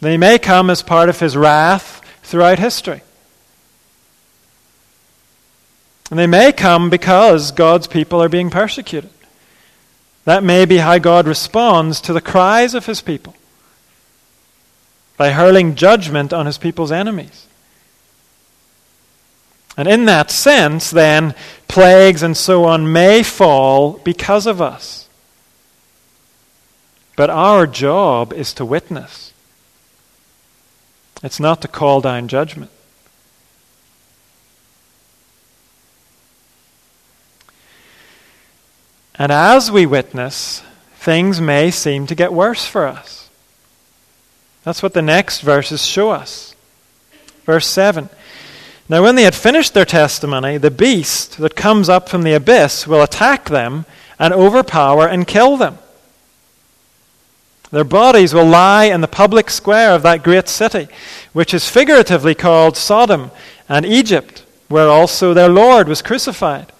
They 0.00 0.16
may 0.16 0.38
come 0.38 0.70
as 0.70 0.82
part 0.82 1.08
of 1.08 1.20
His 1.20 1.36
wrath 1.36 2.02
throughout 2.22 2.58
history. 2.58 3.02
And 6.10 6.18
they 6.18 6.26
may 6.26 6.52
come 6.52 6.90
because 6.90 7.52
God's 7.52 7.86
people 7.86 8.22
are 8.22 8.28
being 8.28 8.50
persecuted. 8.50 9.10
That 10.24 10.44
may 10.44 10.64
be 10.66 10.78
how 10.78 10.98
God 10.98 11.26
responds 11.26 12.00
to 12.02 12.12
the 12.12 12.20
cries 12.20 12.74
of 12.74 12.86
His 12.86 13.00
people 13.00 13.34
by 15.16 15.30
hurling 15.30 15.74
judgment 15.74 16.32
on 16.32 16.46
His 16.46 16.58
people's 16.58 16.92
enemies. 16.92 17.47
And 19.78 19.86
in 19.86 20.06
that 20.06 20.32
sense, 20.32 20.90
then, 20.90 21.36
plagues 21.68 22.24
and 22.24 22.36
so 22.36 22.64
on 22.64 22.92
may 22.92 23.22
fall 23.22 23.92
because 23.98 24.44
of 24.44 24.60
us. 24.60 25.08
But 27.14 27.30
our 27.30 27.64
job 27.64 28.32
is 28.32 28.52
to 28.54 28.64
witness. 28.64 29.32
It's 31.22 31.38
not 31.38 31.62
to 31.62 31.68
call 31.68 32.00
down 32.00 32.26
judgment. 32.26 32.72
And 39.14 39.30
as 39.30 39.70
we 39.70 39.86
witness, 39.86 40.62
things 40.96 41.40
may 41.40 41.70
seem 41.70 42.08
to 42.08 42.16
get 42.16 42.32
worse 42.32 42.66
for 42.66 42.86
us. 42.86 43.30
That's 44.64 44.82
what 44.82 44.94
the 44.94 45.02
next 45.02 45.40
verses 45.40 45.86
show 45.86 46.10
us. 46.10 46.56
Verse 47.44 47.66
7 47.66 48.10
now, 48.88 49.02
when 49.02 49.16
they 49.16 49.24
had 49.24 49.34
finished 49.34 49.74
their 49.74 49.84
testimony, 49.84 50.56
the 50.56 50.70
beast 50.70 51.36
that 51.38 51.54
comes 51.54 51.90
up 51.90 52.08
from 52.08 52.22
the 52.22 52.32
abyss 52.32 52.86
will 52.86 53.02
attack 53.02 53.50
them 53.50 53.84
and 54.18 54.32
overpower 54.32 55.06
and 55.06 55.26
kill 55.26 55.58
them. 55.58 55.78
Their 57.70 57.84
bodies 57.84 58.32
will 58.32 58.46
lie 58.46 58.84
in 58.84 59.02
the 59.02 59.08
public 59.08 59.50
square 59.50 59.92
of 59.92 60.02
that 60.02 60.22
great 60.22 60.48
city, 60.48 60.88
which 61.34 61.52
is 61.52 61.68
figuratively 61.68 62.34
called 62.34 62.78
Sodom 62.78 63.30
and 63.68 63.84
Egypt, 63.84 64.46
where 64.68 64.88
also 64.88 65.34
their 65.34 65.50
Lord 65.50 65.86
was 65.86 66.00
crucified. 66.00 66.72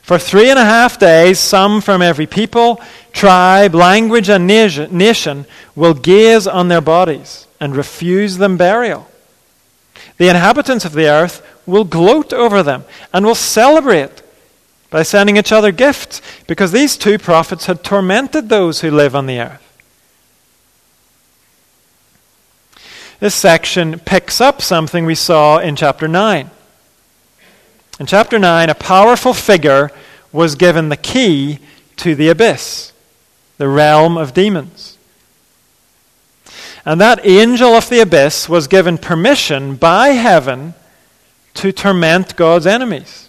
For 0.00 0.18
three 0.18 0.48
and 0.48 0.58
a 0.58 0.64
half 0.64 0.98
days, 0.98 1.38
some 1.38 1.82
from 1.82 2.00
every 2.00 2.26
people, 2.26 2.80
tribe, 3.12 3.74
language, 3.74 4.30
and 4.30 4.46
nation 4.46 5.44
will 5.74 5.94
gaze 5.94 6.46
on 6.46 6.68
their 6.68 6.80
bodies 6.80 7.46
and 7.60 7.76
refuse 7.76 8.38
them 8.38 8.56
burial. 8.56 9.06
The 10.18 10.28
inhabitants 10.28 10.84
of 10.84 10.92
the 10.92 11.08
earth 11.08 11.46
will 11.66 11.84
gloat 11.84 12.32
over 12.32 12.62
them 12.62 12.84
and 13.12 13.26
will 13.26 13.34
celebrate 13.34 14.22
by 14.90 15.02
sending 15.02 15.36
each 15.36 15.52
other 15.52 15.72
gifts 15.72 16.22
because 16.46 16.72
these 16.72 16.96
two 16.96 17.18
prophets 17.18 17.66
had 17.66 17.84
tormented 17.84 18.48
those 18.48 18.80
who 18.80 18.90
live 18.90 19.14
on 19.14 19.26
the 19.26 19.40
earth. 19.40 19.62
This 23.18 23.34
section 23.34 23.98
picks 23.98 24.40
up 24.40 24.60
something 24.60 25.06
we 25.06 25.14
saw 25.14 25.58
in 25.58 25.74
chapter 25.74 26.06
9. 26.06 26.50
In 27.98 28.06
chapter 28.06 28.38
9, 28.38 28.68
a 28.68 28.74
powerful 28.74 29.32
figure 29.32 29.90
was 30.32 30.54
given 30.54 30.90
the 30.90 30.98
key 30.98 31.60
to 31.96 32.14
the 32.14 32.28
abyss, 32.28 32.92
the 33.56 33.68
realm 33.68 34.18
of 34.18 34.34
demons. 34.34 34.95
And 36.86 37.00
that 37.00 37.26
angel 37.26 37.70
of 37.70 37.88
the 37.88 37.98
abyss 37.98 38.48
was 38.48 38.68
given 38.68 38.96
permission 38.96 39.74
by 39.74 40.10
heaven 40.10 40.74
to 41.54 41.72
torment 41.72 42.36
God's 42.36 42.66
enemies. 42.66 43.28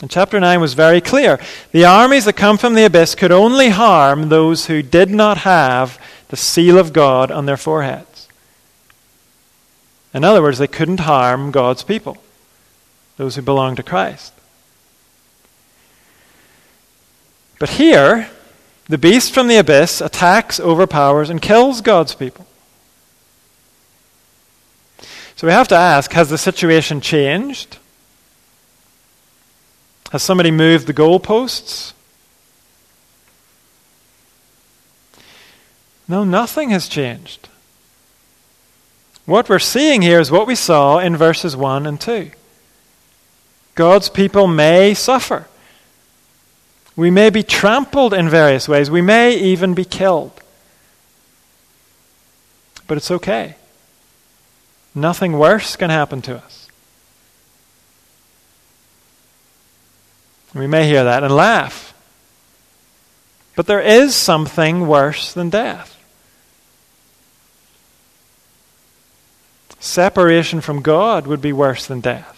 And 0.00 0.10
chapter 0.10 0.40
9 0.40 0.60
was 0.60 0.72
very 0.72 1.02
clear. 1.02 1.38
The 1.72 1.84
armies 1.84 2.24
that 2.24 2.34
come 2.34 2.56
from 2.56 2.72
the 2.72 2.86
abyss 2.86 3.14
could 3.14 3.32
only 3.32 3.68
harm 3.68 4.30
those 4.30 4.66
who 4.66 4.80
did 4.80 5.10
not 5.10 5.38
have 5.38 6.00
the 6.28 6.36
seal 6.36 6.78
of 6.78 6.94
God 6.94 7.30
on 7.30 7.44
their 7.44 7.56
foreheads. 7.58 8.28
In 10.14 10.24
other 10.24 10.40
words, 10.40 10.56
they 10.56 10.68
couldn't 10.68 11.00
harm 11.00 11.50
God's 11.50 11.82
people, 11.82 12.16
those 13.18 13.36
who 13.36 13.42
belong 13.42 13.76
to 13.76 13.82
Christ. 13.82 14.32
But 17.58 17.70
here, 17.70 18.30
the 18.88 18.98
beast 18.98 19.34
from 19.34 19.48
the 19.48 19.56
abyss 19.56 20.00
attacks, 20.00 20.58
overpowers, 20.58 21.30
and 21.30 21.42
kills 21.42 21.80
God's 21.80 22.14
people. 22.14 22.46
So 25.36 25.46
we 25.46 25.52
have 25.52 25.68
to 25.68 25.76
ask 25.76 26.12
has 26.14 26.30
the 26.30 26.38
situation 26.38 27.00
changed? 27.00 27.78
Has 30.10 30.22
somebody 30.22 30.50
moved 30.50 30.86
the 30.86 30.94
goalposts? 30.94 31.92
No, 36.08 36.24
nothing 36.24 36.70
has 36.70 36.88
changed. 36.88 37.48
What 39.26 39.50
we're 39.50 39.58
seeing 39.58 40.00
here 40.00 40.18
is 40.18 40.30
what 40.30 40.46
we 40.46 40.54
saw 40.54 40.98
in 40.98 41.14
verses 41.14 41.54
1 41.54 41.84
and 41.84 42.00
2. 42.00 42.30
God's 43.74 44.08
people 44.08 44.46
may 44.46 44.94
suffer. 44.94 45.46
We 46.98 47.12
may 47.12 47.30
be 47.30 47.44
trampled 47.44 48.12
in 48.12 48.28
various 48.28 48.68
ways. 48.68 48.90
We 48.90 49.02
may 49.02 49.32
even 49.32 49.72
be 49.72 49.84
killed. 49.84 50.32
But 52.88 52.96
it's 52.96 53.12
okay. 53.12 53.54
Nothing 54.96 55.38
worse 55.38 55.76
can 55.76 55.90
happen 55.90 56.22
to 56.22 56.38
us. 56.38 56.68
We 60.52 60.66
may 60.66 60.88
hear 60.88 61.04
that 61.04 61.22
and 61.22 61.32
laugh. 61.36 61.94
But 63.54 63.68
there 63.68 63.80
is 63.80 64.16
something 64.16 64.88
worse 64.88 65.32
than 65.32 65.50
death. 65.50 65.96
Separation 69.78 70.60
from 70.60 70.82
God 70.82 71.28
would 71.28 71.40
be 71.40 71.52
worse 71.52 71.86
than 71.86 72.00
death. 72.00 72.37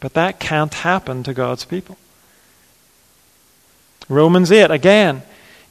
But 0.00 0.14
that 0.14 0.38
can't 0.38 0.72
happen 0.72 1.22
to 1.22 1.34
God's 1.34 1.64
people. 1.64 1.96
Romans 4.08 4.52
8, 4.52 4.70
again, 4.70 5.22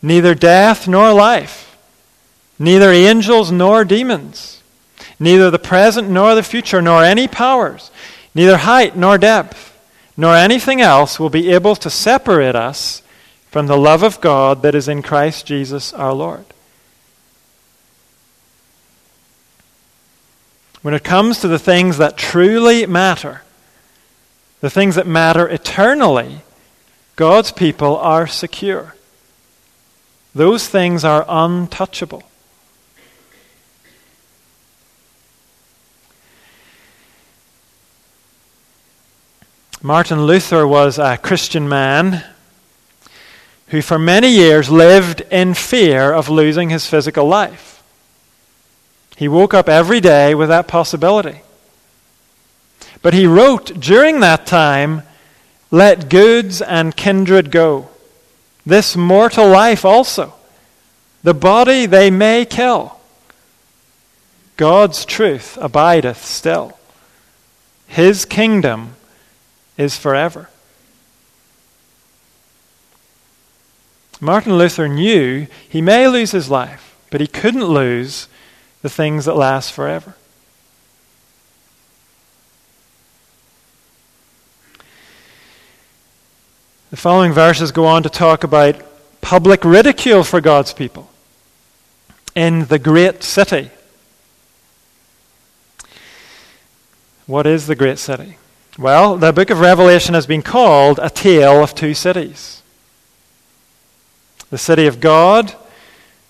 neither 0.01 0.35
death 0.35 0.88
nor 0.88 1.13
life, 1.13 1.77
neither 2.59 2.91
angels 2.91 3.51
nor 3.51 3.85
demons, 3.85 4.61
neither 5.19 5.49
the 5.49 5.59
present 5.59 6.09
nor 6.09 6.35
the 6.35 6.43
future, 6.43 6.81
nor 6.81 7.03
any 7.03 7.27
powers, 7.27 7.91
neither 8.33 8.57
height 8.57 8.95
nor 8.97 9.17
depth, 9.17 9.71
nor 10.17 10.35
anything 10.35 10.81
else 10.81 11.19
will 11.19 11.29
be 11.29 11.51
able 11.51 11.75
to 11.75 11.89
separate 11.89 12.55
us 12.55 13.01
from 13.51 13.67
the 13.67 13.77
love 13.77 14.03
of 14.03 14.19
God 14.19 14.63
that 14.63 14.75
is 14.75 14.89
in 14.89 15.01
Christ 15.01 15.45
Jesus 15.45 15.93
our 15.93 16.13
Lord. 16.13 16.45
When 20.81 20.93
it 20.93 21.03
comes 21.03 21.39
to 21.39 21.47
the 21.47 21.57
things 21.57 21.97
that 21.97 22.17
truly 22.17 22.85
matter, 22.85 23.41
the 24.61 24.69
things 24.69 24.95
that 24.95 25.07
matter 25.07 25.47
eternally, 25.47 26.41
God's 27.15 27.51
people 27.51 27.97
are 27.97 28.27
secure. 28.27 28.95
Those 30.34 30.67
things 30.67 31.05
are 31.05 31.25
untouchable. 31.27 32.23
Martin 39.82 40.25
Luther 40.25 40.67
was 40.67 40.97
a 40.97 41.15
Christian 41.15 41.69
man 41.69 42.23
who, 43.67 43.84
for 43.84 43.99
many 43.99 44.30
years, 44.30 44.69
lived 44.69 45.21
in 45.30 45.53
fear 45.53 46.11
of 46.11 46.27
losing 46.27 46.69
his 46.69 46.88
physical 46.88 47.27
life. 47.27 47.84
He 49.15 49.27
woke 49.27 49.53
up 49.53 49.69
every 49.69 49.99
day 49.99 50.34
with 50.34 50.49
that 50.49 50.67
possibility. 50.67 51.41
But 53.06 53.14
he 53.14 53.28
wrote 53.28 53.80
during 53.80 54.22
that 54.22 54.47
time, 54.47 55.03
Let 55.70 56.10
goods 56.10 56.60
and 56.60 56.95
kindred 56.95 57.51
go. 57.51 57.89
This 58.66 58.95
mortal 58.95 59.47
life 59.47 59.86
also. 59.86 60.34
The 61.22 61.36
body 61.36 61.86
they 61.86 62.10
may 62.10 62.45
kill. 62.45 62.99
God's 64.58 65.06
truth 65.06 65.56
abideth 65.62 66.26
still. 66.26 66.80
His 67.86 68.26
kingdom 68.26 68.95
is 69.78 69.95
forever. 69.95 70.49
Martin 74.20 74.58
Luther 74.58 74.88
knew 74.88 75.45
he 75.70 75.80
may 75.80 76.08
lose 76.08 76.32
his 76.32 76.49
life, 76.49 76.95
but 77.12 77.22
he 77.22 77.28
couldn't 77.28 77.66
lose 77.66 78.28
the 78.82 78.89
things 78.89 79.26
that 79.26 79.36
last 79.36 79.72
forever. 79.72 80.16
The 86.91 86.97
following 86.97 87.33
verses 87.33 87.71
go 87.71 87.86
on 87.86 88.03
to 88.03 88.09
talk 88.09 88.43
about 88.43 88.75
public 89.19 89.65
ridicule 89.65 90.23
for 90.23 90.39
God's 90.39 90.71
people 90.71 91.09
in 92.36 92.65
the 92.65 92.77
great 92.77 93.23
city. 93.23 93.71
What 97.25 97.47
is 97.47 97.65
the 97.65 97.75
great 97.75 97.97
city? 97.97 98.38
Well, 98.77 99.17
the 99.17 99.33
book 99.33 99.49
of 99.49 99.61
Revelation 99.61 100.13
has 100.13 100.27
been 100.27 100.43
called 100.43 100.99
a 101.01 101.09
tale 101.09 101.63
of 101.63 101.73
two 101.73 101.93
cities 101.93 102.61
the 104.51 104.57
city 104.59 104.86
of 104.86 104.99
God 104.99 105.55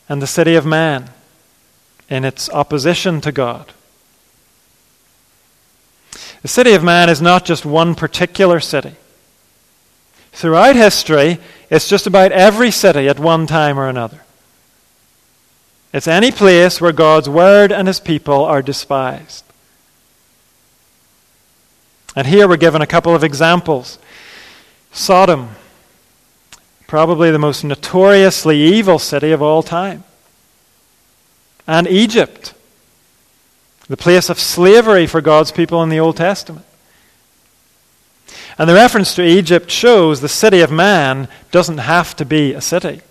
and 0.07 0.21
the 0.21 0.27
city 0.27 0.55
of 0.55 0.65
man 0.65 1.09
in 2.09 2.23
its 2.23 2.49
opposition 2.49 3.19
to 3.21 3.31
God. 3.31 3.73
The 6.41 6.47
city 6.47 6.73
of 6.73 6.83
man 6.83 7.09
is 7.09 7.21
not 7.21 7.43
just 7.43 7.65
one 7.65 7.93
particular 7.93 8.61
city. 8.61 8.95
Throughout 10.35 10.75
history, 10.75 11.39
it's 11.69 11.87
just 11.87 12.07
about 12.07 12.33
every 12.33 12.69
city 12.69 13.07
at 13.07 13.17
one 13.17 13.47
time 13.47 13.79
or 13.79 13.87
another. 13.87 14.19
It's 15.93 16.09
any 16.09 16.29
place 16.29 16.81
where 16.81 16.91
God's 16.91 17.29
word 17.29 17.71
and 17.71 17.87
his 17.87 18.01
people 18.01 18.43
are 18.43 18.61
despised. 18.61 19.45
And 22.17 22.27
here 22.27 22.49
we're 22.49 22.57
given 22.57 22.81
a 22.81 22.87
couple 22.87 23.15
of 23.15 23.23
examples. 23.23 23.97
Sodom, 24.91 25.51
probably 26.85 27.31
the 27.31 27.39
most 27.39 27.63
notoriously 27.63 28.61
evil 28.61 28.99
city 28.99 29.31
of 29.31 29.41
all 29.41 29.63
time. 29.63 30.03
And 31.65 31.87
Egypt, 31.87 32.53
the 33.87 33.95
place 33.95 34.29
of 34.29 34.37
slavery 34.37 35.07
for 35.07 35.21
God's 35.21 35.53
people 35.53 35.81
in 35.81 35.87
the 35.87 35.99
Old 36.01 36.17
Testament. 36.17 36.65
And 38.57 38.69
the 38.69 38.73
reference 38.73 39.15
to 39.15 39.23
Egypt 39.23 39.69
shows 39.69 40.21
the 40.21 40.29
city 40.29 40.61
of 40.61 40.71
man 40.71 41.27
doesn't 41.51 41.79
have 41.79 42.15
to 42.17 42.25
be 42.25 42.53
a 42.53 42.61
city. 42.61 43.01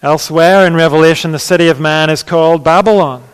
Elsewhere 0.00 0.66
in 0.66 0.74
Revelation, 0.74 1.32
the 1.32 1.38
city 1.38 1.68
of 1.68 1.80
man 1.80 2.10
is 2.10 2.22
called 2.22 2.64
Babylon. 2.64 3.24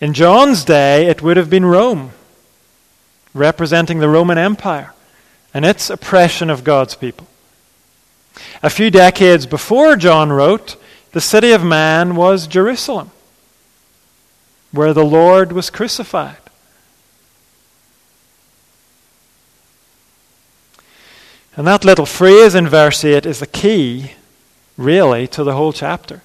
In 0.00 0.14
John's 0.14 0.64
day, 0.64 1.06
it 1.06 1.22
would 1.22 1.36
have 1.36 1.50
been 1.50 1.64
Rome, 1.64 2.12
representing 3.34 3.98
the 3.98 4.08
Roman 4.08 4.38
Empire 4.38 4.92
and 5.52 5.64
its 5.64 5.90
oppression 5.90 6.48
of 6.48 6.64
God's 6.64 6.94
people. 6.94 7.26
A 8.62 8.70
few 8.70 8.90
decades 8.90 9.46
before 9.46 9.96
John 9.96 10.30
wrote, 10.30 10.76
the 11.12 11.20
city 11.20 11.52
of 11.52 11.64
man 11.64 12.14
was 12.14 12.46
Jerusalem, 12.46 13.10
where 14.70 14.94
the 14.94 15.04
Lord 15.04 15.52
was 15.52 15.70
crucified. 15.70 16.36
And 21.56 21.66
that 21.66 21.84
little 21.84 22.06
phrase 22.06 22.54
in 22.54 22.68
verse 22.68 23.04
8 23.04 23.26
is 23.26 23.40
the 23.40 23.46
key 23.46 24.12
really, 24.80 25.26
to 25.28 25.44
the 25.44 25.52
whole 25.52 25.72
chapter. 25.72 26.22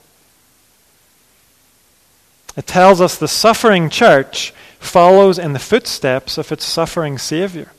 It 2.55 2.65
tells 2.65 3.01
us 3.01 3.17
the 3.17 3.27
suffering 3.27 3.89
church 3.89 4.53
follows 4.79 5.37
in 5.37 5.53
the 5.53 5.59
footsteps 5.59 6.37
of 6.37 6.51
its 6.51 6.63
suffering 6.63 7.17
Savior. 7.17 7.71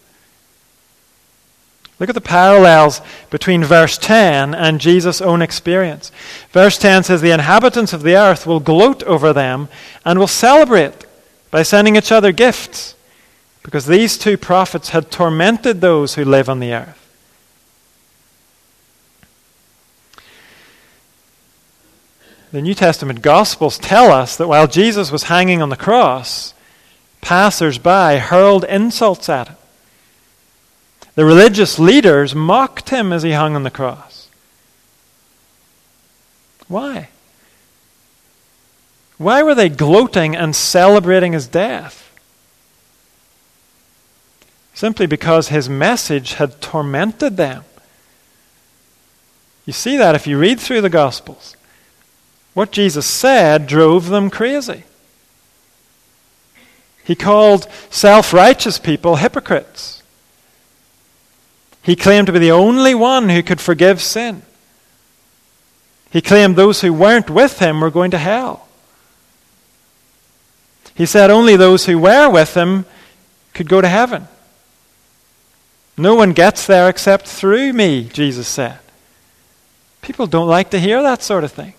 Look 1.99 2.11
at 2.11 2.15
the 2.15 2.21
parallels 2.21 3.01
between 3.31 3.65
verse 3.65 3.97
10 3.97 4.55
and 4.55 4.83
Jesus' 4.83 5.23
own 5.23 5.41
experience. 5.41 6.13
Verse 6.51 6.77
10 6.77 7.05
says, 7.05 7.23
The 7.23 7.31
inhabitants 7.31 7.95
of 7.95 8.03
the 8.03 8.17
earth 8.17 8.47
will 8.47 8.61
gloat 8.61 9.03
over 9.05 9.33
them 9.33 9.71
and 10.05 10.19
will 10.19 10.27
celebrate 10.27 11.07
by 11.51 11.63
sending 11.63 11.97
each 11.97 12.13
other 12.13 12.33
gifts, 12.33 12.95
because 13.63 13.87
these 13.87 14.19
two 14.19 14.37
prophets 14.37 14.91
had 14.91 15.11
tormented 15.11 15.81
those 15.81 16.17
who 16.17 16.25
live 16.25 16.51
on 16.51 16.61
the 16.61 16.75
earth. 16.75 17.06
The 22.57 22.63
New 22.63 22.73
Testament 22.73 23.21
Gospels 23.21 23.77
tell 23.77 24.11
us 24.11 24.35
that 24.37 24.49
while 24.49 24.67
Jesus 24.67 25.13
was 25.13 25.25
hanging 25.25 25.61
on 25.61 25.69
the 25.69 25.77
cross, 25.77 26.55
passers 27.21 27.77
by 27.77 28.17
hurled 28.17 28.65
insults 28.65 29.29
at 29.29 29.49
him. 29.49 29.57
The 31.17 31.27
religious 31.27 31.79
leaders 31.79 32.35
mocked 32.35 32.89
him 32.89 33.13
as 33.13 33.23
he 33.23 33.33
hung 33.33 33.57
on 33.57 33.63
the 33.63 33.71
cross. 33.71 34.31
Why? 36.67 37.11
Why 39.19 39.43
were 39.43 39.55
they 39.55 39.69
gloating 39.69 40.35
and 40.35 40.57
celebrating 40.57 41.35
his 41.35 41.47
death? 41.47 42.11
Simply 44.73 45.07
because 45.07 45.49
his 45.49 45.69
message 45.69 46.33
had 46.33 46.63
tormented 46.63 47.37
them. 47.37 47.65
You 49.67 49.75
see 49.75 49.99
that 49.99 50.15
if 50.15 50.27
you 50.27 50.39
read 50.39 50.59
through 50.59 50.81
the 50.81 50.89
Gospels. 50.89 51.56
What 52.57 52.73
Jesus 52.73 53.05
said 53.05 53.67
drove 53.67 54.09
them 54.09 54.31
crazy. 54.31 54.85
He 57.05 57.15
called 57.15 57.69
self 57.91 58.33
righteous 58.33 58.79
people 58.79 59.17
hypocrites. 59.17 60.03
He 61.83 61.97
claimed 61.97 62.29
to 62.29 62.33
be 62.33 62.39
the 62.39 62.53
only 62.53 62.95
one 62.95 63.29
who 63.29 63.43
could 63.43 63.61
forgive 63.61 64.01
sin. 64.01 64.41
He 66.09 66.23
claimed 66.23 66.57
those 66.57 66.81
who 66.81 66.95
weren't 66.95 67.29
with 67.29 67.59
him 67.59 67.83
were 67.83 67.91
going 67.91 68.13
to 68.13 68.19
hell. 68.19 68.67
He 70.95 71.05
said 71.05 71.31
only 71.31 71.57
those 71.57 71.85
who 71.85 71.99
were 71.99 72.31
with 72.31 72.57
him 72.57 72.87
could 73.53 73.69
go 73.69 73.83
to 73.83 73.89
heaven. 73.89 74.29
No 75.99 76.15
one 76.15 76.33
gets 76.33 76.67
there 76.67 76.89
except 76.89 77.29
through 77.29 77.75
me, 77.75 78.05
Jesus 78.05 78.49
said. 78.49 78.79
People 80.01 80.27
don't 80.27 80.49
like 80.49 80.71
to 80.71 80.81
hear 80.81 81.03
that 81.03 81.23
sort 81.23 81.45
of 81.45 81.53
thing. 81.53 81.75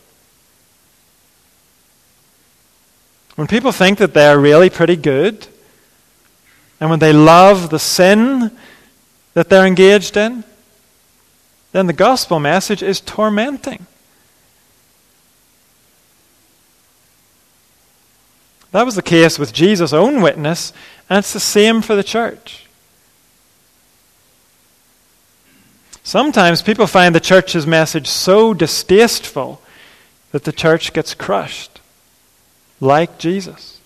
When 3.38 3.46
people 3.46 3.72
think 3.72 4.00
that 4.00 4.16
they're 4.16 4.40
really 4.40 4.68
pretty 4.68 4.96
good, 4.96 5.46
and 6.80 6.90
when 6.90 6.98
they 6.98 7.14
love 7.14 7.70
the 7.70 7.78
sin 7.78 8.50
that 9.36 9.48
they're 9.48 9.68
engaged 9.68 10.18
in, 10.18 10.44
then 11.72 11.86
the 11.86 11.94
gospel 11.94 12.40
message 12.40 12.82
is 12.82 13.00
tormenting. 13.00 13.86
That 18.72 18.88
was 18.88 18.96
the 18.96 19.04
case 19.04 19.38
with 19.38 19.54
Jesus' 19.54 19.94
own 19.94 20.24
witness, 20.24 20.74
and 21.08 21.20
it's 21.20 21.34
the 21.34 21.40
same 21.40 21.84
for 21.84 21.96
the 21.96 22.04
church. 22.04 22.66
Sometimes 26.02 26.64
people 26.64 26.88
find 26.88 27.14
the 27.14 27.20
church's 27.20 27.68
message 27.68 28.08
so 28.08 28.56
distasteful 28.56 29.62
that 30.32 30.44
the 30.44 30.52
church 30.52 30.92
gets 30.92 31.14
crushed 31.14 31.77
like 32.80 33.18
Jesus. 33.18 33.80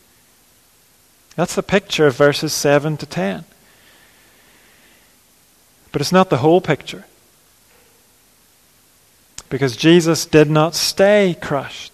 That's 1.35 1.55
the 1.55 1.63
picture 1.63 2.07
of 2.07 2.15
verses 2.15 2.53
7 2.53 2.97
to 2.97 3.05
10. 3.05 3.45
But 5.91 6.01
it's 6.01 6.11
not 6.11 6.29
the 6.29 6.37
whole 6.37 6.61
picture. 6.61 7.05
Because 9.49 9.75
Jesus 9.75 10.25
did 10.25 10.49
not 10.49 10.75
stay 10.75 11.35
crushed. 11.41 11.91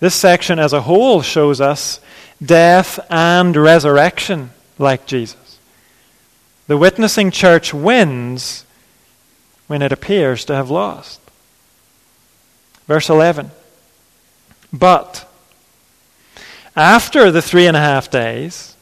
This 0.00 0.14
section 0.14 0.58
as 0.58 0.72
a 0.72 0.82
whole 0.82 1.22
shows 1.22 1.60
us 1.60 2.00
death 2.44 2.98
and 3.10 3.56
resurrection 3.56 4.50
like 4.78 5.06
Jesus. 5.06 5.58
The 6.66 6.78
witnessing 6.78 7.30
church 7.30 7.74
wins 7.74 8.64
when 9.66 9.82
it 9.82 9.92
appears 9.92 10.44
to 10.46 10.54
have 10.54 10.70
lost. 10.70 11.20
Verse 12.86 13.08
11. 13.08 13.50
But 14.74 15.30
after 16.74 17.30
the 17.30 17.40
three 17.40 17.68
and 17.68 17.76
a 17.76 17.80
half 17.80 18.10
days, 18.10 18.76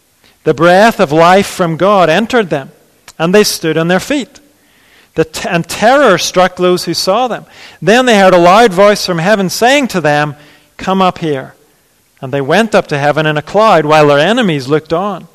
the 0.45 0.55
breath 0.55 0.99
of 0.99 1.13
life 1.13 1.47
from 1.47 1.77
God 1.77 2.09
entered 2.09 2.49
them, 2.49 2.73
and 3.19 3.35
they 3.35 3.45
stood 3.45 3.77
on 3.77 3.89
their 3.89 4.01
feet. 4.01 4.41
The 5.15 5.27
t- 5.27 5.49
and 5.49 5.69
terror 5.69 6.17
struck 6.17 6.57
those 6.57 6.87
who 6.87 6.95
saw 6.95 7.29
them. 7.29 7.45
Then 7.83 8.07
they 8.07 8.19
heard 8.19 8.33
a 8.33 8.39
loud 8.39 8.73
voice 8.73 9.05
from 9.05 9.19
heaven 9.19 9.51
saying 9.51 9.89
to 9.89 10.01
them, 10.01 10.35
Come 10.79 11.03
up 11.03 11.19
here. 11.19 11.55
And 12.23 12.33
they 12.33 12.41
went 12.41 12.75
up 12.75 12.87
to 12.87 12.99
heaven 12.99 13.27
in 13.27 13.37
a 13.37 13.43
cloud 13.43 13.85
while 13.85 14.07
their 14.07 14.19
enemies 14.19 14.69
looked 14.69 14.93
on. 14.93 15.29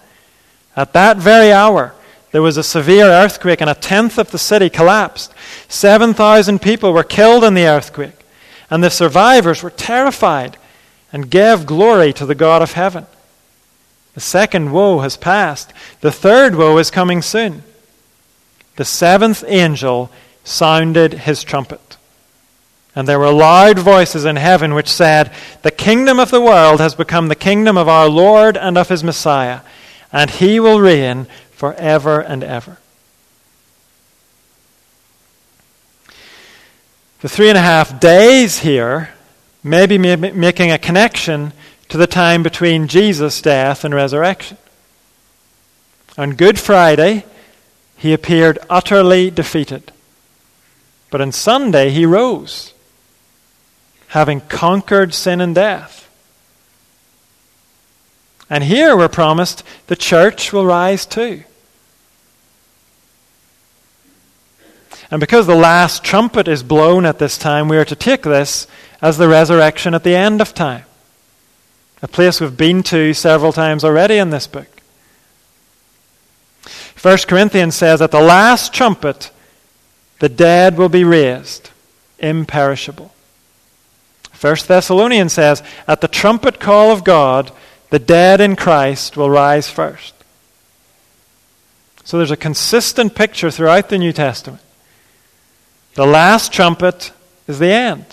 At 0.76 0.93
that 0.93 1.18
very 1.18 1.51
hour, 1.51 1.93
there 2.32 2.41
was 2.41 2.58
a 2.58 2.64
severe 2.64 3.05
earthquake, 3.05 3.62
and 3.62 3.70
a 3.70 3.76
tenth 3.76 4.18
of 4.18 4.32
the 4.32 4.39
city 4.39 4.70
collapsed. 4.70 5.32
7,000 5.68 6.60
people 6.60 6.91
were 6.91 7.03
killed 7.03 7.43
in 7.43 7.53
the 7.53 7.68
earthquake. 7.68 8.18
And 8.70 8.84
the 8.84 8.89
survivors 8.89 9.63
were 9.63 9.70
terrified 9.70 10.57
and 11.13 11.30
gave 11.30 11.65
glory 11.65 12.11
to 12.13 12.26
the 12.26 12.36
God 12.36 12.61
of 12.61 12.74
heaven. 12.74 13.05
The 14.13 14.22
second 14.22 14.72
woe 14.72 14.99
has 14.99 15.15
passed. 15.15 15.72
The 16.01 16.11
third 16.11 16.55
woe 16.55 16.78
is 16.78 16.91
coming 16.91 17.22
soon. 17.22 17.63
The 18.76 18.86
seventh 18.86 19.43
angel 19.47 20.11
sounded 20.43 21.13
his 21.13 21.43
trumpet. 21.43 21.97
And 22.95 23.07
there 23.07 23.20
were 23.20 23.32
loud 23.32 23.78
voices 23.78 24.26
in 24.26 24.38
heaven 24.38 24.74
which 24.74 24.89
said, 24.89 25.32
The 25.61 25.72
kingdom 25.72 26.20
of 26.20 26.32
the 26.32 26.41
world 26.41 26.80
has 26.80 26.95
become 26.95 27.28
the 27.28 27.36
kingdom 27.36 27.78
of 27.78 27.88
our 27.88 28.09
Lord 28.09 28.57
and 28.57 28.76
of 28.78 28.89
his 28.89 29.03
Messiah, 29.03 29.59
and 30.11 30.32
he 30.32 30.59
will 30.59 30.82
reign 30.82 31.28
forever 31.51 32.20
and 32.20 32.43
ever. 32.43 32.78
The 37.20 37.30
three 37.30 37.49
and 37.49 37.57
a 37.57 37.61
half 37.61 37.99
days 37.99 38.59
here 38.59 39.09
maybe 39.63 39.97
making 39.97 40.72
a 40.72 40.78
connection 40.78 41.51
to 41.89 41.97
the 41.97 42.05
time 42.05 42.43
between 42.43 42.88
Jesus' 42.88 43.41
death 43.41 43.84
and 43.84 43.93
resurrection. 43.93 44.57
On 46.18 46.36
Good 46.36 46.59
Friday, 46.59 47.26
he 47.95 48.13
appeared 48.13 48.59
utterly 48.70 49.32
defeated. 49.32 49.91
But 51.09 51.22
on 51.22 51.32
Sunday, 51.32 51.89
he 51.89 52.05
rose, 52.05 52.74
having 54.09 54.41
conquered 54.41 55.13
sin 55.13 55.41
and 55.41 55.55
death. 55.55 56.07
And 58.49 58.63
here 58.63 58.95
we're 58.95 59.09
promised 59.09 59.63
the 59.88 59.95
church 59.95 60.53
will 60.53 60.65
rise 60.65 61.05
too. 61.05 61.43
And 65.10 65.20
because 65.20 65.47
the 65.47 65.55
last 65.55 66.03
trumpet 66.03 66.47
is 66.47 66.64
blown 66.64 67.05
at 67.05 67.20
this 67.20 67.38
time, 67.38 67.70
we 67.70 67.78
are 67.78 67.86
to 67.86 67.95
take 67.95 68.24
this 68.24 68.68
as 69.01 69.18
the 69.18 69.28
resurrection 69.28 69.93
at 69.93 70.03
the 70.03 70.16
end 70.16 70.41
of 70.41 70.53
time. 70.53 70.84
A 72.01 72.08
place 72.08 72.41
we've 72.41 72.55
been 72.55 72.84
to 72.84 73.14
several 73.14 73.53
times 73.53 73.84
already 73.84 74.18
in 74.18 74.30
this 74.30 74.47
book. 74.47 74.68
1 77.01 77.18
Corinthians 77.28 77.76
says, 77.76 78.01
At 78.01 78.12
the 78.12 78.20
last 78.20 78.74
trumpet, 78.74 79.32
the 80.20 80.30
dead 80.30 80.78
will 80.78 80.89
be 80.89 81.03
raised, 81.03 81.70
imperishable. 82.20 83.14
1 84.39 84.55
Thessalonians 84.68 85.34
says, 85.34 85.64
At 85.88 86.01
the 86.01 86.08
trumpet 86.08 86.60
call 86.60 86.91
of 86.91 87.03
God, 87.03 87.51
the 87.89 87.99
dead 87.99 88.41
in 88.41 88.55
Christ 88.55 89.16
will 89.16 89.30
rise 89.30 89.70
first. 89.70 90.14
So 92.03 92.18
there's 92.18 92.32
a 92.32 92.38
consistent 92.38 93.16
picture 93.16 93.51
throughout 93.51 93.89
the 93.89 93.97
New 93.97 94.14
Testament. 94.14 94.62
The 95.97 96.05
last 96.05 96.53
trumpet 96.53 97.11
is 97.47 97.57
the 97.57 97.71
end. 97.71 98.05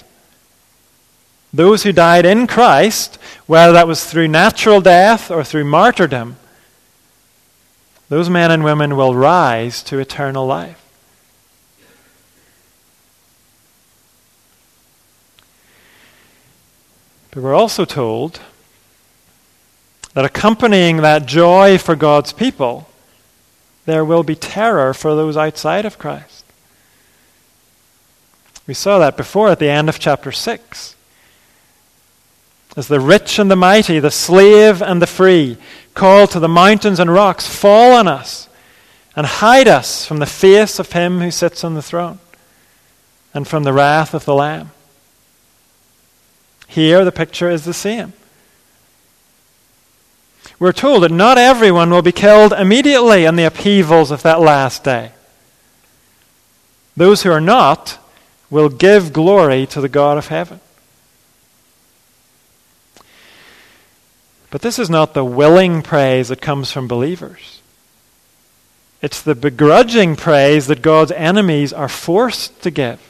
Those 1.52 1.82
who 1.82 1.92
died 1.92 2.24
in 2.24 2.46
Christ, 2.46 3.18
whether 3.44 3.74
that 3.74 3.86
was 3.86 4.06
through 4.06 4.28
natural 4.28 4.80
death 4.80 5.30
or 5.30 5.44
through 5.44 5.64
martyrdom, 5.64 6.38
those 8.08 8.30
men 8.30 8.50
and 8.50 8.64
women 8.64 8.96
will 8.96 9.14
rise 9.14 9.82
to 9.82 9.98
eternal 9.98 10.46
life. 10.46 10.82
But 17.32 17.42
we're 17.42 17.54
also 17.54 17.84
told 17.84 18.40
that 20.14 20.24
accompanying 20.24 20.98
that 20.98 21.26
joy 21.26 21.76
for 21.76 21.94
God's 21.94 22.32
people, 22.32 22.88
there 23.84 24.06
will 24.06 24.22
be 24.22 24.34
terror 24.34 24.94
for 24.94 25.14
those 25.14 25.36
outside 25.36 25.84
of 25.84 25.98
Christ. 25.98 26.33
We 28.66 28.74
saw 28.74 28.98
that 28.98 29.16
before 29.16 29.50
at 29.50 29.58
the 29.58 29.68
end 29.68 29.88
of 29.88 29.98
chapter 29.98 30.32
6. 30.32 30.96
As 32.76 32.88
the 32.88 33.00
rich 33.00 33.38
and 33.38 33.50
the 33.50 33.56
mighty, 33.56 34.00
the 34.00 34.10
slave 34.10 34.82
and 34.82 35.00
the 35.00 35.06
free, 35.06 35.58
call 35.94 36.26
to 36.28 36.40
the 36.40 36.48
mountains 36.48 36.98
and 36.98 37.12
rocks, 37.12 37.46
fall 37.46 37.92
on 37.92 38.08
us 38.08 38.48
and 39.14 39.26
hide 39.26 39.68
us 39.68 40.04
from 40.06 40.18
the 40.18 40.26
face 40.26 40.78
of 40.78 40.92
him 40.92 41.20
who 41.20 41.30
sits 41.30 41.62
on 41.62 41.74
the 41.74 41.82
throne 41.82 42.18
and 43.32 43.46
from 43.46 43.62
the 43.62 43.72
wrath 43.72 44.14
of 44.14 44.24
the 44.24 44.34
Lamb. 44.34 44.70
Here, 46.66 47.04
the 47.04 47.12
picture 47.12 47.50
is 47.50 47.64
the 47.64 47.74
same. 47.74 48.12
We're 50.58 50.72
told 50.72 51.02
that 51.02 51.10
not 51.10 51.38
everyone 51.38 51.90
will 51.90 52.02
be 52.02 52.12
killed 52.12 52.52
immediately 52.52 53.24
in 53.24 53.36
the 53.36 53.44
upheavals 53.44 54.10
of 54.10 54.22
that 54.22 54.40
last 54.40 54.82
day. 54.82 55.12
Those 56.96 57.22
who 57.22 57.30
are 57.30 57.40
not 57.40 57.98
will 58.50 58.68
give 58.68 59.12
glory 59.12 59.66
to 59.66 59.80
the 59.80 59.88
God 59.88 60.18
of 60.18 60.28
heaven. 60.28 60.60
But 64.50 64.62
this 64.62 64.78
is 64.78 64.88
not 64.88 65.14
the 65.14 65.24
willing 65.24 65.82
praise 65.82 66.28
that 66.28 66.40
comes 66.40 66.70
from 66.70 66.86
believers. 66.86 67.60
It's 69.02 69.20
the 69.20 69.34
begrudging 69.34 70.16
praise 70.16 70.68
that 70.68 70.80
God's 70.80 71.12
enemies 71.12 71.72
are 71.72 71.88
forced 71.88 72.62
to 72.62 72.70
give. 72.70 73.00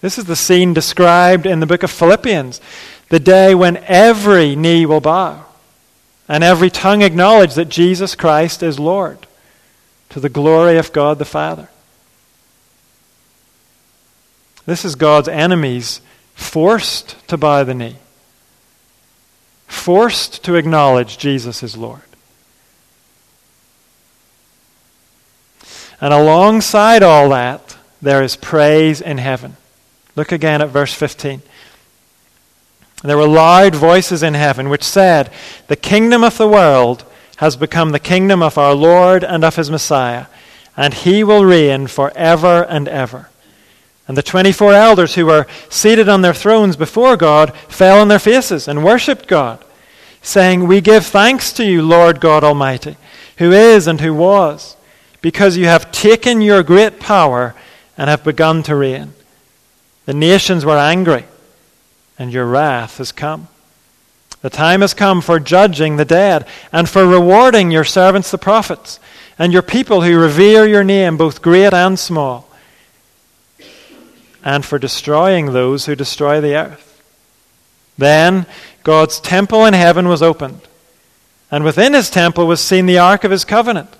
This 0.00 0.18
is 0.18 0.26
the 0.26 0.36
scene 0.36 0.74
described 0.74 1.46
in 1.46 1.60
the 1.60 1.66
book 1.66 1.82
of 1.82 1.90
Philippians 1.90 2.60
the 3.08 3.18
day 3.18 3.54
when 3.54 3.78
every 3.86 4.54
knee 4.54 4.86
will 4.86 5.00
bow 5.00 5.46
and 6.28 6.44
every 6.44 6.70
tongue 6.70 7.02
acknowledge 7.02 7.54
that 7.54 7.70
Jesus 7.70 8.14
Christ 8.14 8.62
is 8.62 8.78
Lord 8.78 9.26
to 10.10 10.20
the 10.20 10.28
glory 10.28 10.76
of 10.76 10.92
God 10.92 11.18
the 11.18 11.24
Father. 11.24 11.68
This 14.68 14.84
is 14.84 14.96
God's 14.96 15.28
enemies 15.28 16.02
forced 16.34 17.16
to 17.28 17.38
bow 17.38 17.64
the 17.64 17.72
knee, 17.72 17.96
forced 19.66 20.44
to 20.44 20.56
acknowledge 20.56 21.16
Jesus 21.16 21.62
is 21.62 21.74
Lord. 21.74 22.02
And 26.02 26.12
alongside 26.12 27.02
all 27.02 27.30
that, 27.30 27.78
there 28.02 28.22
is 28.22 28.36
praise 28.36 29.00
in 29.00 29.16
heaven. 29.16 29.56
Look 30.16 30.32
again 30.32 30.60
at 30.60 30.68
verse 30.68 30.92
15. 30.92 31.40
There 33.02 33.16
were 33.16 33.26
loud 33.26 33.74
voices 33.74 34.22
in 34.22 34.34
heaven 34.34 34.68
which 34.68 34.84
said, 34.84 35.32
The 35.68 35.76
kingdom 35.76 36.22
of 36.22 36.36
the 36.36 36.46
world 36.46 37.06
has 37.36 37.56
become 37.56 37.92
the 37.92 37.98
kingdom 37.98 38.42
of 38.42 38.58
our 38.58 38.74
Lord 38.74 39.24
and 39.24 39.46
of 39.46 39.56
his 39.56 39.70
Messiah, 39.70 40.26
and 40.76 40.92
he 40.92 41.24
will 41.24 41.46
reign 41.46 41.86
forever 41.86 42.66
and 42.68 42.86
ever. 42.86 43.30
And 44.08 44.16
the 44.16 44.22
24 44.22 44.72
elders 44.72 45.14
who 45.14 45.26
were 45.26 45.46
seated 45.68 46.08
on 46.08 46.22
their 46.22 46.34
thrones 46.34 46.76
before 46.76 47.16
God 47.16 47.54
fell 47.68 48.00
on 48.00 48.08
their 48.08 48.18
faces 48.18 48.66
and 48.66 48.82
worshipped 48.82 49.28
God, 49.28 49.62
saying, 50.22 50.66
We 50.66 50.80
give 50.80 51.04
thanks 51.04 51.52
to 51.52 51.64
you, 51.64 51.82
Lord 51.82 52.18
God 52.18 52.42
Almighty, 52.42 52.96
who 53.36 53.52
is 53.52 53.86
and 53.86 54.00
who 54.00 54.14
was, 54.14 54.76
because 55.20 55.58
you 55.58 55.66
have 55.66 55.92
taken 55.92 56.40
your 56.40 56.62
great 56.62 56.98
power 56.98 57.54
and 57.98 58.08
have 58.08 58.24
begun 58.24 58.62
to 58.62 58.74
reign. 58.74 59.12
The 60.06 60.14
nations 60.14 60.64
were 60.64 60.78
angry, 60.78 61.26
and 62.18 62.32
your 62.32 62.46
wrath 62.46 62.96
has 62.96 63.12
come. 63.12 63.48
The 64.40 64.48
time 64.48 64.80
has 64.80 64.94
come 64.94 65.20
for 65.20 65.38
judging 65.38 65.96
the 65.96 66.06
dead 66.06 66.46
and 66.72 66.88
for 66.88 67.06
rewarding 67.06 67.70
your 67.70 67.84
servants 67.84 68.30
the 68.30 68.38
prophets 68.38 69.00
and 69.38 69.52
your 69.52 69.62
people 69.62 70.00
who 70.00 70.18
revere 70.18 70.66
your 70.66 70.84
name, 70.84 71.18
both 71.18 71.42
great 71.42 71.74
and 71.74 71.98
small 71.98 72.47
and 74.48 74.64
for 74.64 74.78
destroying 74.78 75.52
those 75.52 75.84
who 75.84 75.94
destroy 75.94 76.40
the 76.40 76.56
earth. 76.56 77.02
Then 77.98 78.46
God's 78.82 79.20
temple 79.20 79.66
in 79.66 79.74
heaven 79.74 80.08
was 80.08 80.22
opened, 80.22 80.62
and 81.50 81.64
within 81.64 81.92
his 81.92 82.08
temple 82.08 82.46
was 82.46 82.58
seen 82.58 82.86
the 82.86 82.98
ark 82.98 83.24
of 83.24 83.30
his 83.30 83.44
covenant. 83.44 83.94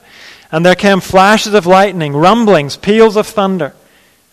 And 0.51 0.65
there 0.65 0.75
came 0.75 1.01
flashes 1.01 1.53
of 1.53 1.67
lightning, 1.67 2.15
rumblings, 2.15 2.79
peals 2.79 3.15
of 3.15 3.27
thunder, 3.27 3.75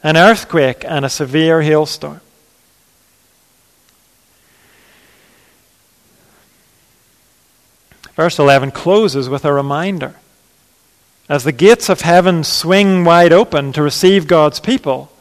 an 0.04 0.16
earthquake, 0.16 0.86
and 0.88 1.04
a 1.04 1.10
severe 1.10 1.62
hailstorm. 1.62 2.22
Verse 8.16 8.40
11 8.40 8.72
closes 8.72 9.28
with 9.28 9.44
a 9.44 9.52
reminder. 9.52 10.16
As 11.28 11.44
the 11.44 11.52
gates 11.52 11.90
of 11.90 12.00
heaven 12.02 12.46
swing 12.46 13.04
wide 13.04 13.34
open 13.34 13.74
to 13.74 13.82
receive 13.82 14.28
God's 14.28 14.62
people, 14.62 15.12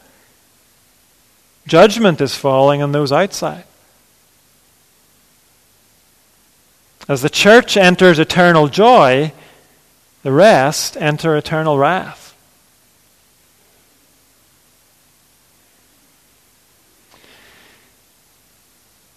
Judgment 1.66 2.20
is 2.20 2.34
falling 2.34 2.82
on 2.82 2.92
those 2.92 3.12
outside. 3.12 3.64
As 7.08 7.22
the 7.22 7.30
church 7.30 7.76
enters 7.76 8.18
eternal 8.18 8.68
joy, 8.68 9.32
the 10.22 10.32
rest 10.32 10.96
enter 10.96 11.36
eternal 11.36 11.78
wrath. 11.78 12.34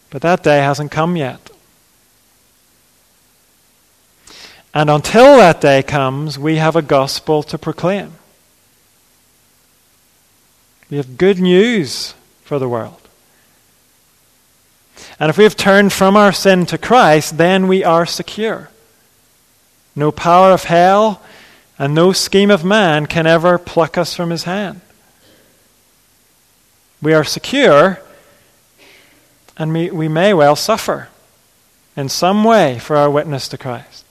But 0.10 0.22
that 0.22 0.43
day 0.43 0.60
hasn't 0.60 0.91
come 0.91 1.16
yet. 1.16 1.50
And 4.74 4.89
until 4.89 5.38
that 5.38 5.60
day 5.60 5.82
comes, 5.82 6.38
we 6.38 6.58
have 6.58 6.76
a 6.76 6.82
gospel 6.82 7.41
to 7.43 7.58
proclaim. 7.58 8.14
We 10.89 10.98
have 10.98 11.18
good 11.18 11.39
news 11.39 12.14
for 12.48 12.60
the 12.60 12.70
world. 12.70 13.02
And 15.20 15.30
if 15.30 15.38
we 15.38 15.43
have 15.43 15.58
turned 15.58 15.91
from 15.91 16.16
our 16.16 16.32
sin 16.32 16.66
to 16.68 16.78
Christ, 16.78 17.38
then 17.38 17.68
we 17.68 17.84
are 17.84 18.06
secure. 18.06 18.70
No 19.95 20.12
power 20.12 20.52
of 20.52 20.64
hell 20.64 21.22
and 21.78 21.93
no 21.93 22.14
scheme 22.14 22.50
of 22.50 22.64
man 22.64 23.06
can 23.06 23.28
ever 23.28 23.58
pluck 23.58 23.98
us 23.98 24.16
from 24.16 24.30
his 24.30 24.43
hand. 24.43 24.82
We 27.02 27.14
are 27.14 27.24
secure, 27.24 28.00
and 29.58 29.74
we, 29.74 29.91
we 29.91 30.08
may 30.08 30.34
well 30.34 30.56
suffer 30.56 31.10
in 31.95 32.10
some 32.10 32.43
way 32.43 32.80
for 32.80 32.95
our 32.95 33.10
witness 33.10 33.48
to 33.50 33.58
Christ. 33.58 34.06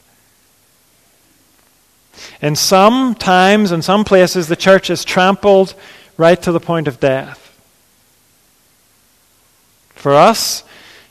In 2.41 2.55
some 2.55 3.15
times, 3.15 3.73
in 3.73 3.83
some 3.83 4.05
places, 4.05 4.49
the 4.49 4.57
church 4.57 4.91
is 4.91 5.05
trampled 5.05 5.75
right 6.17 6.41
to 6.43 6.53
the 6.53 6.61
point 6.61 6.87
of 6.87 7.01
death. 7.01 7.46
For 10.07 10.15
us, 10.15 10.63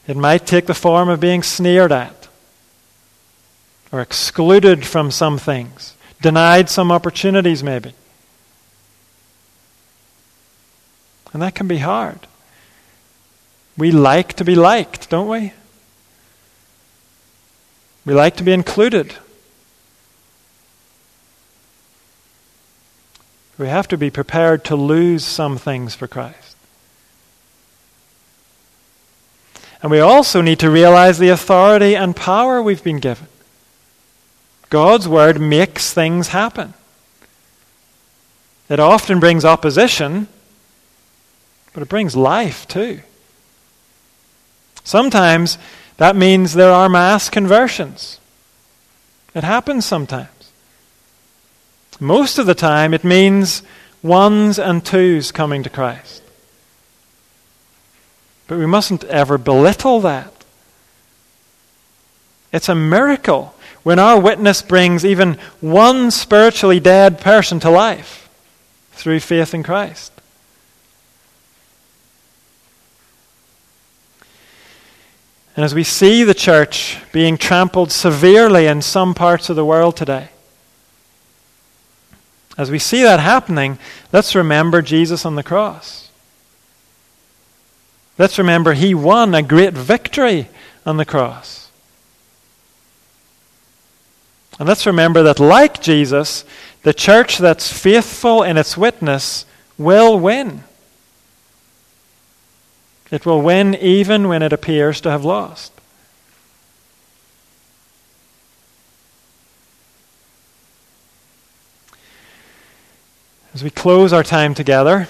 it 0.07 0.15
might 0.15 0.47
take 0.47 0.67
the 0.67 0.73
form 0.73 1.09
of 1.09 1.19
being 1.19 1.43
sneered 1.43 1.91
at, 1.91 2.29
or 3.91 3.99
excluded 3.99 4.85
from 4.85 5.11
some 5.11 5.37
things, 5.37 5.97
denied 6.21 6.69
some 6.69 6.93
opportunities, 6.93 7.61
maybe. 7.61 7.91
And 11.33 11.41
that 11.41 11.55
can 11.55 11.67
be 11.67 11.79
hard. 11.79 12.25
We 13.77 13.91
like 13.91 14.31
to 14.35 14.45
be 14.45 14.55
liked, 14.55 15.09
don't 15.09 15.27
we? 15.27 15.51
We 18.05 18.13
like 18.13 18.37
to 18.37 18.43
be 18.43 18.53
included. 18.53 19.13
We 23.57 23.67
have 23.67 23.89
to 23.89 23.97
be 23.97 24.09
prepared 24.09 24.63
to 24.63 24.77
lose 24.77 25.25
some 25.25 25.57
things 25.57 25.95
for 25.95 26.07
Christ. 26.07 26.54
And 29.81 29.91
we 29.91 29.99
also 29.99 30.41
need 30.41 30.59
to 30.59 30.69
realize 30.71 31.19
the 31.19 31.29
authority 31.29 31.95
and 31.95 32.15
power 32.15 32.61
we've 32.61 32.83
been 32.83 32.99
given. 32.99 33.27
God's 34.69 35.07
word 35.07 35.39
makes 35.39 35.93
things 35.93 36.29
happen. 36.29 36.73
It 38.67 38.79
often 38.79 39.19
brings 39.19 39.45
opposition, 39.45 40.27
but 41.73 41.83
it 41.83 41.89
brings 41.89 42.15
life 42.15 42.67
too. 42.67 43.01
Sometimes 44.83 45.57
that 45.97 46.15
means 46.15 46.53
there 46.53 46.71
are 46.71 46.89
mass 46.89 47.29
conversions. 47.29 48.19
It 49.33 49.43
happens 49.43 49.85
sometimes. 49.85 50.29
Most 51.99 52.37
of 52.37 52.45
the 52.45 52.55
time, 52.55 52.93
it 52.93 53.03
means 53.03 53.63
ones 54.01 54.59
and 54.59 54.85
twos 54.85 55.31
coming 55.31 55.63
to 55.63 55.69
Christ. 55.69 56.21
But 58.47 58.59
we 58.59 58.65
mustn't 58.65 59.03
ever 59.05 59.37
belittle 59.37 60.01
that. 60.01 60.31
It's 62.51 62.69
a 62.69 62.75
miracle 62.75 63.55
when 63.83 63.99
our 63.99 64.19
witness 64.19 64.61
brings 64.61 65.05
even 65.05 65.37
one 65.61 66.09
spiritually 66.11 66.79
dead 66.79 67.19
person 67.19 67.59
to 67.59 67.69
life 67.69 68.29
through 68.93 69.19
faith 69.19 69.53
in 69.53 69.61
Christ. 69.61 70.11
And 75.55 75.63
as 75.63 75.73
we 75.73 75.83
see 75.83 76.23
the 76.23 76.33
church 76.33 76.97
being 77.11 77.37
trampled 77.37 77.91
severely 77.91 78.67
in 78.67 78.81
some 78.81 79.13
parts 79.13 79.49
of 79.49 79.55
the 79.55 79.65
world 79.65 79.95
today, 79.95 80.29
as 82.57 82.71
we 82.71 82.79
see 82.79 83.03
that 83.03 83.19
happening, 83.19 83.77
let's 84.11 84.35
remember 84.35 84.81
Jesus 84.81 85.25
on 85.25 85.35
the 85.35 85.43
cross. 85.43 86.04
Let's 88.17 88.37
remember 88.37 88.73
he 88.73 88.93
won 88.93 89.35
a 89.35 89.41
great 89.41 89.73
victory 89.73 90.47
on 90.85 90.97
the 90.97 91.05
cross. 91.05 91.69
And 94.57 94.67
let's 94.67 94.85
remember 94.85 95.23
that, 95.23 95.39
like 95.39 95.81
Jesus, 95.81 96.45
the 96.83 96.93
church 96.93 97.37
that's 97.37 97.71
faithful 97.71 98.41
in 98.41 98.57
its 98.57 98.77
witness 98.77 99.45
will 99.77 100.17
win. 100.17 100.63
It 103.11 103.25
will 103.25 103.41
win 103.41 103.75
even 103.75 104.27
when 104.27 104.41
it 104.41 104.53
appears 104.53 105.01
to 105.01 105.11
have 105.11 105.25
lost. 105.25 105.73
As 113.53 113.63
we 113.63 113.69
close 113.69 114.11
our 114.11 114.23
time 114.23 114.53
together, 114.53 115.07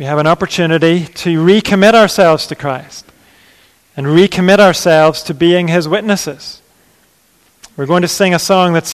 we 0.00 0.06
have 0.06 0.16
an 0.16 0.26
opportunity 0.26 1.04
to 1.04 1.44
recommit 1.44 1.92
ourselves 1.92 2.46
to 2.46 2.54
Christ 2.54 3.04
and 3.94 4.06
recommit 4.06 4.58
ourselves 4.58 5.22
to 5.24 5.34
being 5.34 5.68
His 5.68 5.86
witnesses. 5.86 6.62
We're 7.76 7.84
going 7.84 8.00
to 8.00 8.08
sing 8.08 8.32
a 8.32 8.38
song 8.38 8.72
that's 8.72 8.88